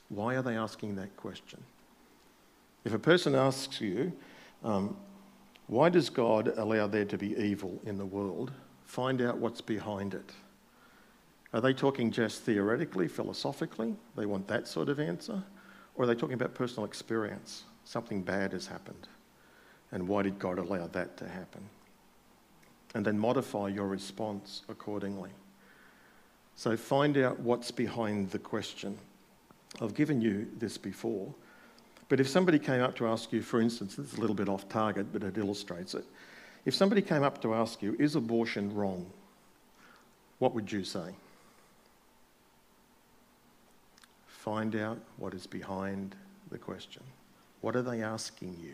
Why 0.09 0.35
are 0.35 0.41
they 0.41 0.57
asking 0.57 0.95
that 0.95 1.15
question? 1.17 1.63
If 2.83 2.93
a 2.93 2.99
person 2.99 3.35
asks 3.35 3.79
you, 3.79 4.11
um, 4.63 4.97
why 5.67 5.89
does 5.89 6.09
God 6.09 6.53
allow 6.57 6.87
there 6.87 7.05
to 7.05 7.17
be 7.17 7.37
evil 7.37 7.79
in 7.85 7.97
the 7.97 8.05
world? 8.05 8.51
Find 8.85 9.21
out 9.21 9.37
what's 9.37 9.61
behind 9.61 10.13
it. 10.13 10.31
Are 11.53 11.61
they 11.61 11.73
talking 11.73 12.11
just 12.11 12.41
theoretically, 12.41 13.07
philosophically? 13.07 13.95
They 14.15 14.25
want 14.25 14.47
that 14.47 14.67
sort 14.67 14.89
of 14.89 14.99
answer? 14.99 15.43
Or 15.95 16.03
are 16.03 16.07
they 16.07 16.15
talking 16.15 16.33
about 16.33 16.55
personal 16.55 16.85
experience? 16.85 17.63
Something 17.85 18.21
bad 18.21 18.53
has 18.53 18.67
happened. 18.67 19.07
And 19.91 20.07
why 20.07 20.23
did 20.23 20.39
God 20.39 20.57
allow 20.57 20.87
that 20.87 21.17
to 21.17 21.27
happen? 21.27 21.61
And 22.93 23.05
then 23.05 23.17
modify 23.17 23.69
your 23.69 23.87
response 23.87 24.63
accordingly. 24.67 25.29
So 26.55 26.75
find 26.75 27.17
out 27.17 27.39
what's 27.39 27.71
behind 27.71 28.31
the 28.31 28.39
question. 28.39 28.97
I've 29.81 29.93
given 29.93 30.21
you 30.21 30.47
this 30.57 30.77
before. 30.77 31.33
But 32.09 32.19
if 32.19 32.27
somebody 32.27 32.59
came 32.59 32.81
up 32.81 32.95
to 32.97 33.07
ask 33.07 33.31
you, 33.31 33.41
for 33.41 33.61
instance, 33.61 33.95
this 33.95 34.11
is 34.11 34.17
a 34.17 34.21
little 34.21 34.35
bit 34.35 34.49
off 34.49 34.67
target, 34.67 35.13
but 35.13 35.23
it 35.23 35.37
illustrates 35.37 35.93
it. 35.93 36.03
If 36.65 36.75
somebody 36.75 37.01
came 37.01 37.23
up 37.23 37.41
to 37.41 37.53
ask 37.53 37.81
you, 37.81 37.95
is 37.99 38.15
abortion 38.15 38.75
wrong? 38.75 39.09
What 40.39 40.53
would 40.53 40.71
you 40.71 40.83
say? 40.83 41.15
Find 44.27 44.75
out 44.75 44.99
what 45.17 45.33
is 45.33 45.47
behind 45.47 46.15
the 46.51 46.57
question. 46.57 47.03
What 47.61 47.75
are 47.75 47.81
they 47.81 48.01
asking 48.01 48.57
you? 48.61 48.73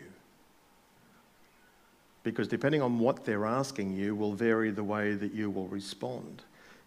Because 2.28 2.46
depending 2.46 2.82
on 2.82 2.98
what 2.98 3.24
they're 3.24 3.46
asking 3.46 3.96
you 3.96 4.14
will 4.14 4.34
vary 4.34 4.70
the 4.70 4.84
way 4.84 5.14
that 5.14 5.32
you 5.32 5.48
will 5.48 5.66
respond. 5.68 6.42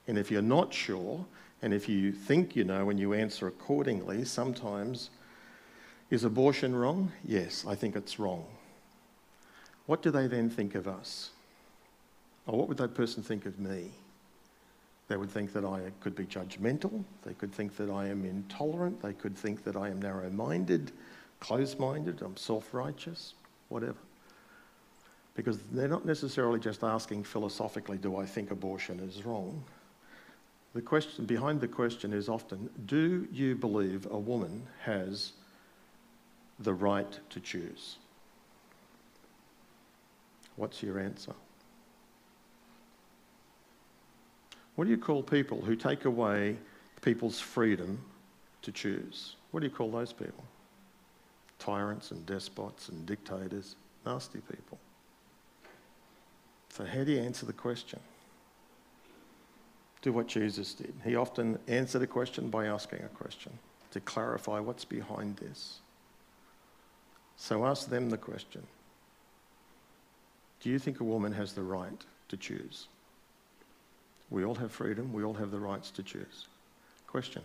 And 0.08 0.16
if 0.16 0.30
you're 0.30 0.44
not 0.44 0.72
sure, 0.72 1.26
and 1.64 1.74
if 1.74 1.90
you 1.90 2.12
think 2.12 2.56
you 2.56 2.64
know 2.64 2.92
and 2.92 3.00
you 3.00 3.14
answer 3.14 3.48
accordingly, 3.48 4.24
sometimes 4.24 5.10
is 6.12 6.24
abortion 6.26 6.76
wrong? 6.76 7.12
Yes, 7.26 7.66
I 7.68 7.74
think 7.74 7.96
it's 7.96 8.20
wrong. 8.20 8.46
What 9.88 10.04
do 10.04 10.12
they 10.12 10.28
then 10.28 10.48
think 10.48 10.76
of 10.76 10.88
us? 10.88 11.32
Or 12.46 12.60
what 12.60 12.68
would 12.68 12.78
that 12.78 12.94
person 12.94 13.24
think 13.24 13.48
of 13.48 13.58
me? 13.58 13.90
They 15.08 15.18
would 15.18 15.32
think 15.32 15.54
that 15.54 15.66
I 15.66 15.92
could 16.02 16.16
be 16.16 16.26
judgmental. 16.26 17.04
They 17.24 17.34
could 17.34 17.52
think 17.52 17.76
that 17.78 17.90
I 17.90 18.10
am 18.10 18.26
intolerant. 18.26 19.02
They 19.02 19.14
could 19.14 19.36
think 19.36 19.64
that 19.64 19.76
I 19.76 19.90
am 19.90 20.04
narrow 20.04 20.30
minded, 20.30 20.92
close 21.40 21.80
minded, 21.80 22.22
I'm 22.22 22.38
self 22.38 22.76
righteous, 22.76 23.34
whatever. 23.70 23.98
Because 25.34 25.60
they're 25.72 25.88
not 25.88 26.06
necessarily 26.06 26.60
just 26.60 26.84
asking 26.84 27.24
philosophically, 27.24 27.98
do 27.98 28.18
I 28.18 28.26
think 28.26 28.52
abortion 28.52 29.00
is 29.00 29.26
wrong? 29.26 29.64
The 30.74 30.82
question 30.82 31.26
behind 31.26 31.62
the 31.62 31.68
question 31.68 32.14
is 32.14 32.30
often, 32.30 32.70
do 32.86 33.28
you 33.32 33.56
believe 33.56 34.08
a 34.10 34.18
woman 34.18 34.68
has 34.84 35.34
the 36.60 36.74
right 36.74 37.20
to 37.30 37.40
choose? 37.40 37.98
What's 40.56 40.84
your 40.84 41.00
answer? 41.00 41.34
What 44.76 44.86
do 44.86 44.92
you 44.92 44.98
call 44.98 45.24
people 45.24 45.62
who 45.62 45.76
take 45.76 46.06
away 46.06 46.58
people's 47.02 47.40
freedom 47.40 48.00
to 48.62 48.72
choose? 48.72 49.36
What 49.52 49.60
do 49.60 49.66
you 49.66 49.74
call 49.74 49.92
those 49.92 50.14
people? 50.14 50.44
Tyrants 51.60 52.12
and 52.12 52.26
despots 52.26 52.90
and 52.90 53.06
dictators, 53.06 53.76
nasty 54.06 54.40
people. 54.40 54.80
So, 56.74 56.86
how 56.86 57.04
do 57.04 57.12
you 57.12 57.20
answer 57.20 57.46
the 57.46 57.54
question? 57.54 58.00
do 60.02 60.12
what 60.12 60.28
Jesus 60.28 60.74
did. 60.74 60.94
He 61.04 61.16
often 61.16 61.60
answered 61.68 62.02
a 62.02 62.08
question 62.08 62.50
by 62.50 62.66
asking 62.66 63.00
a 63.04 63.10
question 63.10 63.52
to 63.92 64.00
clarify 64.00 64.60
what's 64.60 64.86
behind 64.86 65.38
this. 65.38 65.80
So 67.38 67.66
ask 67.66 67.90
them 67.90 68.10
the 68.10 68.18
question 68.18 68.64
Do 70.62 70.70
you 70.70 70.80
think 70.80 71.00
a 71.00 71.04
woman 71.04 71.34
has 71.34 71.54
the 71.54 71.64
right 71.64 72.06
to 72.30 72.38
choose? 72.38 72.88
We 74.30 74.46
all 74.46 74.56
have 74.56 74.72
freedom, 74.72 75.14
we 75.14 75.24
all 75.24 75.34
have 75.34 75.52
the 75.52 75.60
rights 75.60 75.92
to 75.92 76.04
choose. 76.04 76.48
Question 77.08 77.44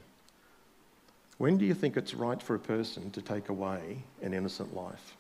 When 1.39 1.59
do 1.59 1.67
you 1.67 1.75
think 1.75 1.97
it's 1.97 2.15
right 2.15 2.43
for 2.43 2.55
a 2.55 2.61
person 2.61 3.11
to 3.11 3.21
take 3.21 3.49
away 3.49 3.99
an 4.23 4.33
innocent 4.33 4.75
life? 4.75 5.17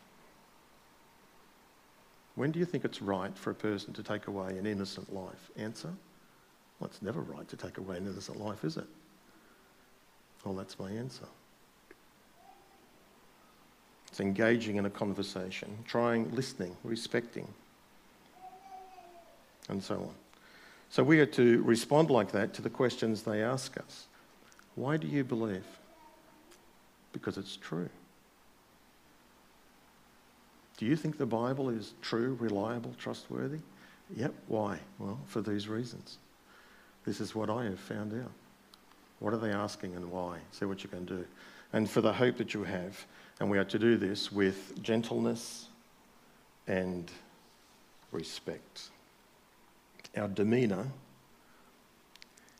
When 2.36 2.52
do 2.52 2.58
you 2.58 2.64
think 2.64 2.84
it's 2.84 3.02
right 3.02 3.36
for 3.36 3.50
a 3.50 3.54
person 3.54 3.92
to 3.94 4.02
take 4.02 4.28
away 4.28 4.56
an 4.58 4.66
innocent 4.66 5.12
life? 5.12 5.50
Answer 5.56 5.92
well, 6.78 6.90
it's 6.90 7.00
never 7.00 7.22
right 7.22 7.48
to 7.48 7.56
take 7.56 7.78
away 7.78 7.96
an 7.96 8.06
innocent 8.06 8.38
life, 8.38 8.62
is 8.62 8.76
it? 8.76 8.84
Well, 10.44 10.54
that's 10.54 10.78
my 10.78 10.90
answer. 10.90 11.24
It's 14.08 14.20
engaging 14.20 14.76
in 14.76 14.84
a 14.84 14.90
conversation, 14.90 15.78
trying, 15.86 16.34
listening, 16.34 16.76
respecting, 16.84 17.48
and 19.70 19.82
so 19.82 19.94
on. 19.94 20.14
So 20.90 21.02
we 21.02 21.18
are 21.20 21.26
to 21.26 21.62
respond 21.62 22.10
like 22.10 22.30
that 22.32 22.52
to 22.54 22.62
the 22.62 22.68
questions 22.68 23.22
they 23.22 23.42
ask 23.42 23.78
us. 23.78 24.06
Why 24.74 24.98
do 24.98 25.06
you 25.06 25.24
believe? 25.24 25.64
because 27.16 27.38
it's 27.38 27.56
true. 27.56 27.88
Do 30.76 30.86
you 30.86 30.96
think 30.96 31.16
the 31.16 31.26
Bible 31.26 31.70
is 31.70 31.94
true, 32.02 32.36
reliable, 32.38 32.94
trustworthy? 32.98 33.58
Yep. 34.14 34.34
Why? 34.48 34.78
Well, 34.98 35.18
for 35.26 35.40
these 35.40 35.68
reasons. 35.68 36.18
This 37.04 37.20
is 37.20 37.34
what 37.34 37.48
I 37.48 37.64
have 37.64 37.80
found 37.80 38.12
out. 38.12 38.32
What 39.18 39.32
are 39.32 39.38
they 39.38 39.50
asking 39.50 39.94
and 39.94 40.10
why? 40.10 40.38
See 40.50 40.66
what 40.66 40.82
you 40.82 40.90
can 40.90 41.04
do. 41.04 41.24
And 41.72 41.88
for 41.88 42.00
the 42.00 42.12
hope 42.12 42.36
that 42.36 42.52
you 42.52 42.64
have. 42.64 43.06
And 43.40 43.50
we 43.50 43.58
are 43.58 43.64
to 43.64 43.78
do 43.78 43.96
this 43.96 44.30
with 44.30 44.82
gentleness 44.82 45.68
and 46.66 47.10
respect. 48.12 48.90
Our 50.16 50.28
demeanour 50.28 50.86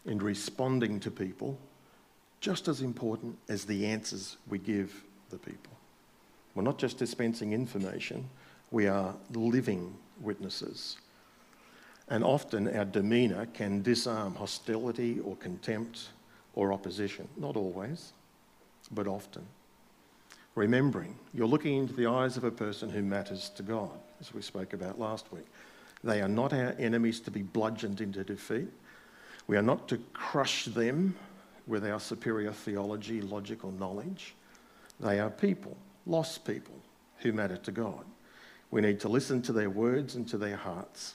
in 0.05 0.19
responding 0.19 1.01
to 1.01 1.11
people 1.11 1.59
just 2.41 2.69
as 2.69 2.81
important 2.81 3.39
as 3.49 3.65
the 3.65 3.87
answers 3.87 4.37
we 4.49 4.59
give 4.59 5.05
the 5.31 5.39
people. 5.39 5.76
We're 6.57 6.63
not 6.63 6.79
just 6.79 6.97
dispensing 6.97 7.53
information, 7.53 8.29
we 8.71 8.89
are 8.89 9.15
living 9.35 9.95
witnesses. 10.21 10.97
And 12.09 12.25
often 12.25 12.75
our 12.75 12.87
demeanour 12.87 13.47
can 13.53 13.83
disarm 13.83 14.35
hostility 14.35 15.21
or 15.21 15.37
contempt 15.37 16.09
or 16.55 16.73
opposition. 16.73 17.29
Not 17.37 17.57
always, 17.57 18.13
but 18.91 19.07
often. 19.07 19.47
Remembering, 20.55 21.19
you're 21.35 21.47
looking 21.47 21.77
into 21.77 21.93
the 21.93 22.07
eyes 22.07 22.39
of 22.39 22.45
a 22.45 22.51
person 22.51 22.89
who 22.89 23.03
matters 23.03 23.51
to 23.57 23.63
God, 23.63 23.91
as 24.21 24.33
we 24.33 24.41
spoke 24.41 24.73
about 24.73 24.99
last 24.99 25.31
week. 25.31 25.47
They 26.03 26.23
are 26.23 26.29
not 26.29 26.55
our 26.55 26.75
enemies 26.79 27.21
to 27.21 27.31
be 27.31 27.43
bludgeoned 27.43 28.01
into 28.01 28.25
defeat. 28.25 28.69
We 29.47 29.59
are 29.59 29.63
not 29.63 29.89
to 29.89 29.99
crush 30.15 30.65
them 30.65 31.17
with 31.67 31.85
our 31.85 32.01
superior 32.01 32.53
theology, 32.53 33.21
logic, 33.21 33.63
or 33.63 33.73
knowledge. 33.73 34.35
They 35.01 35.21
are 35.21 35.29
people, 35.29 35.77
lost 36.07 36.45
people, 36.45 36.75
who 37.19 37.33
matter 37.33 37.57
to 37.57 37.73
God. 37.73 38.05
We 38.71 38.81
need 38.81 39.01
to 39.01 39.09
listen 39.09 39.43
to 39.43 39.53
their 39.53 39.71
words 39.71 40.15
and 40.15 40.27
to 40.29 40.39
their 40.39 40.57
hearts. 40.57 41.15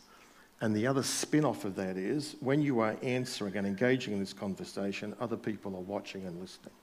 And 0.61 0.75
the 0.75 0.85
other 0.87 1.03
spin 1.03 1.43
off 1.43 1.65
of 1.65 1.75
that 1.75 1.97
is 1.97 2.35
when 2.39 2.61
you 2.61 2.79
are 2.79 2.95
answering 3.01 3.55
and 3.55 3.65
engaging 3.65 4.13
in 4.13 4.19
this 4.19 4.33
conversation, 4.33 5.15
other 5.19 5.37
people 5.37 5.75
are 5.75 5.81
watching 5.81 6.25
and 6.25 6.39
listening, 6.39 6.73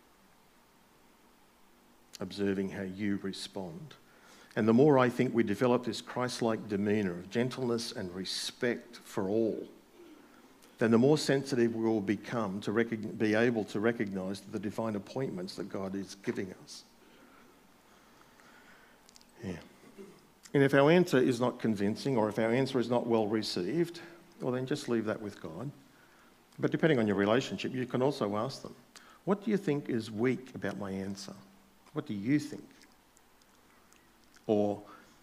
observing 2.20 2.70
how 2.70 2.82
you 2.82 3.18
respond. 3.22 3.94
And 4.56 4.66
the 4.66 4.74
more 4.74 4.98
I 4.98 5.08
think 5.08 5.32
we 5.32 5.44
develop 5.44 5.84
this 5.84 6.00
Christ 6.00 6.42
like 6.42 6.68
demeanour 6.68 7.12
of 7.12 7.30
gentleness 7.30 7.92
and 7.92 8.12
respect 8.12 8.96
for 9.04 9.28
all, 9.28 9.64
then 10.78 10.90
the 10.90 10.98
more 10.98 11.18
sensitive 11.18 11.74
we 11.74 11.84
will 11.84 12.00
become 12.00 12.60
to 12.62 12.72
rec- 12.72 13.18
be 13.18 13.34
able 13.34 13.64
to 13.64 13.80
recognize 13.80 14.40
the 14.40 14.58
divine 14.58 14.96
appointments 14.96 15.54
that 15.56 15.68
God 15.68 15.94
is 15.94 16.16
giving 16.24 16.52
us. 16.64 16.84
Yeah. 19.42 19.52
And 20.54 20.62
if 20.62 20.74
our 20.74 20.90
answer 20.90 21.18
is 21.18 21.40
not 21.40 21.58
convincing 21.58 22.16
or 22.16 22.28
if 22.28 22.38
our 22.38 22.50
answer 22.50 22.78
is 22.78 22.88
not 22.88 23.06
well 23.06 23.26
received, 23.26 24.00
well, 24.40 24.52
then 24.52 24.66
just 24.66 24.88
leave 24.88 25.04
that 25.04 25.20
with 25.20 25.40
God. 25.40 25.70
But 26.58 26.70
depending 26.70 26.98
on 26.98 27.06
your 27.06 27.16
relationship, 27.16 27.74
you 27.74 27.86
can 27.86 28.02
also 28.02 28.36
ask 28.36 28.62
them, 28.62 28.74
What 29.24 29.44
do 29.44 29.50
you 29.50 29.56
think 29.56 29.88
is 29.88 30.10
weak 30.10 30.54
about 30.54 30.78
my 30.78 30.90
answer? 30.90 31.34
What 31.92 32.06
do 32.06 32.14
you 32.14 32.38
think? 32.38 32.64
Or 34.46 34.80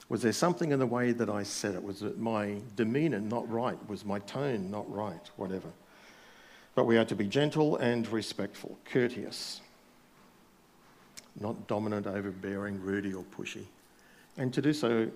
was 0.08 0.22
there 0.22 0.32
something 0.32 0.72
in 0.72 0.80
the 0.80 0.86
way 0.86 1.12
that 1.12 1.30
I 1.30 1.44
said 1.44 1.74
it? 1.74 1.84
Was 1.84 2.04
it 2.04 2.20
my 2.20 2.58
demeanour 2.76 3.20
not 3.20 3.50
right? 3.52 3.78
Was 3.90 4.06
my 4.06 4.20
tone 4.20 4.70
not 4.70 4.90
right? 4.92 5.30
Whatever. 5.36 5.70
But 6.76 6.86
we 6.86 6.98
are 6.98 7.06
to 7.06 7.16
be 7.16 7.26
gentle 7.26 7.78
and 7.78 8.08
respectful, 8.10 8.78
courteous, 8.86 9.62
not 11.40 11.68
dominant, 11.68 12.06
overbearing, 12.06 12.80
rude, 12.82 13.14
or 13.14 13.24
pushy. 13.24 13.66
And 14.38 14.54
to 14.54 14.62
do 14.62 14.74
so, 14.74 15.10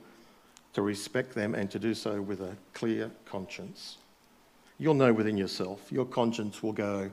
to 0.74 0.82
respect 0.82 1.34
them 1.34 1.56
and 1.56 1.70
to 1.72 1.80
do 1.80 1.94
so 1.94 2.22
with 2.22 2.42
a 2.42 2.56
clear 2.74 3.12
conscience. 3.26 3.98
You'll 4.78 4.94
know 4.94 5.12
within 5.12 5.38
yourself, 5.38 5.92
your 5.92 6.06
conscience 6.06 6.64
will 6.64 6.72
go, 6.72 7.12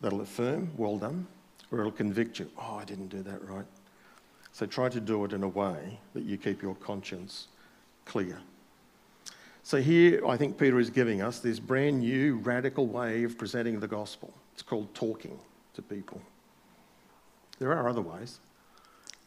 that'll 0.00 0.20
affirm, 0.20 0.70
well 0.76 0.98
done, 0.98 1.26
or 1.72 1.80
it'll 1.80 1.90
convict 1.90 2.38
you, 2.38 2.50
oh, 2.58 2.76
I 2.80 2.84
didn't 2.84 3.08
do 3.08 3.22
that 3.22 3.48
right. 3.48 3.66
So 4.52 4.66
try 4.66 4.88
to 4.88 5.00
do 5.00 5.24
it 5.24 5.32
in 5.32 5.42
a 5.42 5.48
way 5.48 5.98
that 6.14 6.24
you 6.24 6.38
keep 6.38 6.62
your 6.62 6.76
conscience 6.76 7.48
clear. 8.04 8.38
So 9.64 9.82
here, 9.82 10.24
I 10.26 10.36
think 10.36 10.56
Peter 10.56 10.78
is 10.78 10.90
giving 10.90 11.22
us 11.22 11.40
this 11.40 11.58
brand 11.58 11.98
new, 11.98 12.36
radical 12.36 12.86
way 12.86 13.24
of 13.24 13.36
presenting 13.36 13.80
the 13.80 13.88
gospel. 13.88 14.32
It's 14.54 14.62
called 14.62 14.94
talking 14.94 15.38
to 15.74 15.82
people. 15.82 16.22
There 17.58 17.72
are 17.72 17.88
other 17.88 18.00
ways. 18.00 18.38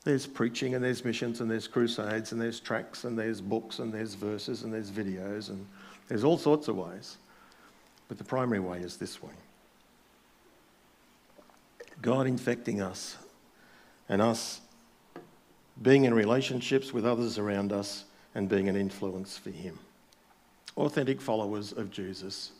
There's 0.03 0.25
preaching, 0.25 0.75
and 0.75 0.83
there's 0.83 1.03
missions, 1.03 1.41
and 1.41 1.51
there's 1.51 1.67
crusades, 1.67 2.31
and 2.31 2.41
there's 2.41 2.59
tracts, 2.59 3.03
and 3.03 3.17
there's 3.19 3.41
books, 3.41 3.79
and 3.79 3.93
there's 3.93 4.13
verses, 4.13 4.63
and 4.63 4.73
there's 4.73 4.89
videos, 4.89 5.49
and 5.49 5.65
there's 6.07 6.23
all 6.23 6.37
sorts 6.37 6.67
of 6.67 6.77
ways. 6.77 7.17
But 8.07 8.17
the 8.17 8.23
primary 8.23 8.59
way 8.59 8.79
is 8.79 8.97
this 8.97 9.21
way 9.21 9.33
God 12.01 12.27
infecting 12.27 12.81
us, 12.81 13.17
and 14.07 14.21
us 14.21 14.61
being 15.81 16.05
in 16.05 16.13
relationships 16.13 16.93
with 16.93 17.05
others 17.05 17.37
around 17.37 17.71
us, 17.71 18.05
and 18.35 18.47
being 18.47 18.69
an 18.69 18.75
influence 18.75 19.37
for 19.37 19.49
Him. 19.49 19.77
Authentic 20.77 21.19
followers 21.19 21.71
of 21.73 21.91
Jesus 21.91 22.51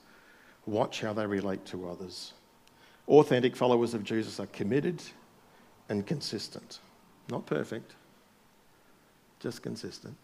watch 0.65 1.01
how 1.01 1.13
they 1.13 1.25
relate 1.25 1.65
to 1.65 1.89
others. 1.89 2.33
Authentic 3.07 3.55
followers 3.55 3.93
of 3.93 4.03
Jesus 4.03 4.39
are 4.39 4.47
committed 4.47 5.01
and 5.87 6.05
consistent. 6.05 6.79
Not 7.29 7.45
perfect, 7.45 7.93
just 9.39 9.61
consistent. 9.61 10.15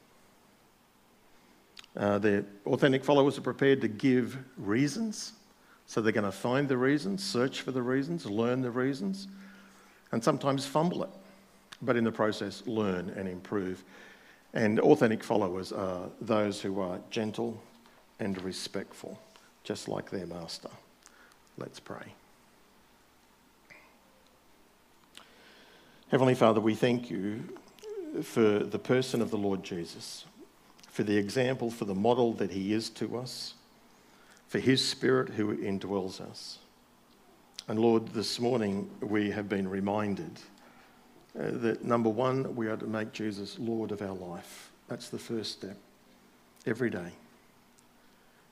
Uh, 1.95 2.17
the 2.17 2.45
authentic 2.65 3.03
followers 3.03 3.37
are 3.37 3.41
prepared 3.41 3.81
to 3.81 3.87
give 3.87 4.37
reasons. 4.57 5.33
So 5.87 6.01
they're 6.01 6.11
going 6.11 6.25
to 6.25 6.31
find 6.31 6.67
the 6.67 6.77
reasons, 6.77 7.23
search 7.23 7.61
for 7.61 7.71
the 7.71 7.81
reasons, 7.81 8.25
learn 8.25 8.61
the 8.61 8.71
reasons, 8.71 9.27
and 10.11 10.23
sometimes 10.23 10.65
fumble 10.65 11.03
it 11.03 11.09
but 11.81 11.95
in 11.95 12.03
the 12.03 12.11
process, 12.11 12.63
learn 12.65 13.09
and 13.15 13.27
improve. 13.27 13.83
And 14.53 14.79
authentic 14.79 15.23
followers 15.23 15.71
are 15.71 16.09
those 16.21 16.61
who 16.61 16.79
are 16.79 16.99
gentle 17.09 17.61
and 18.19 18.41
respectful, 18.41 19.19
just 19.63 19.87
like 19.87 20.09
their 20.09 20.25
master. 20.25 20.69
Let's 21.57 21.79
pray. 21.79 22.13
Heavenly 26.15 26.35
Father, 26.35 26.61
we 26.61 26.75
thank 26.75 27.09
you 27.09 27.43
for 28.23 28.59
the 28.59 28.79
person 28.79 29.21
of 29.21 29.31
the 29.31 29.37
Lord 29.37 29.65
Jesus, 29.65 30.23
for 30.89 31.03
the 31.03 31.17
example, 31.17 31.69
for 31.69 31.83
the 31.83 31.93
model 31.93 32.31
that 32.35 32.51
he 32.51 32.71
is 32.71 32.89
to 32.91 33.17
us, 33.17 33.55
for 34.47 34.59
his 34.59 34.81
spirit 34.81 35.27
who 35.33 35.57
indwells 35.57 36.21
us. 36.21 36.59
And 37.67 37.77
Lord, 37.77 38.13
this 38.13 38.39
morning 38.39 38.89
we 39.01 39.29
have 39.31 39.49
been 39.49 39.67
reminded 39.67 40.39
uh, 41.37 41.51
that 41.51 41.83
number 41.83 42.07
one, 42.07 42.55
we 42.55 42.67
are 42.67 42.77
to 42.77 42.87
make 42.87 43.11
Jesus 43.11 43.59
Lord 43.59 43.91
of 43.91 44.01
our 44.01 44.15
life. 44.15 44.71
That's 44.87 45.09
the 45.09 45.19
first 45.19 45.51
step, 45.51 45.75
every 46.65 46.89
day. 46.89 47.11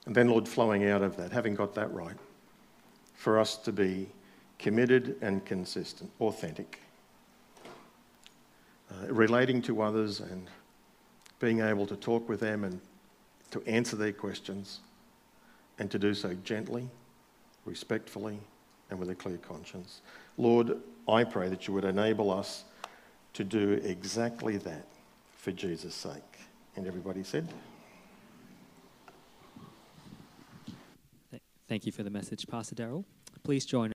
And 0.05 0.14
then, 0.14 0.28
Lord, 0.28 0.49
flowing 0.49 0.89
out 0.89 1.01
of 1.01 1.16
that, 1.16 1.32
having 1.32 1.55
got 1.55 1.76
that 1.76 1.93
right, 1.93 2.18
for 3.16 3.39
us 3.39 3.55
to 3.59 3.72
be 3.72 4.09
committed 4.59 5.16
and 5.22 5.45
consistent, 5.45 6.11
authentic, 6.20 6.83
uh, 8.94 9.12
relating 9.14 9.62
to 9.64 9.82
others 9.82 10.20
and 10.20 10.48
being 11.39 11.62
able 11.62 11.86
to 11.88 11.96
talk 11.96 12.30
with 12.30 12.39
them 12.39 12.64
and 12.64 12.80
to 13.52 13.62
answer 13.68 13.96
their 13.96 14.12
questions 14.12 14.80
and 15.80 15.89
to 15.91 16.00
do 16.00 16.14
so 16.14 16.34
gently, 16.44 16.88
respectfully, 17.66 18.39
and 18.89 19.00
with 19.00 19.10
a 19.10 19.16
clear 19.16 19.38
conscience. 19.38 20.02
Lord, 20.38 20.78
I 21.08 21.24
pray 21.24 21.50
that 21.50 21.68
you 21.68 21.74
would 21.74 21.86
enable 21.86 22.32
us 22.32 22.64
to 23.34 23.44
do 23.44 23.82
exactly 23.84 24.58
that 24.58 24.88
for 25.36 25.52
Jesus' 25.52 25.96
sake. 25.96 26.39
And 26.76 26.88
everybody 26.88 27.24
said, 27.24 27.48
Thank 31.68 31.88
you 31.88 31.91
for 31.91 32.04
the 32.04 32.12
message, 32.12 32.46
Pastor 32.48 32.76
Darrell. 32.76 33.04
Please 33.44 33.66
join 33.66 33.91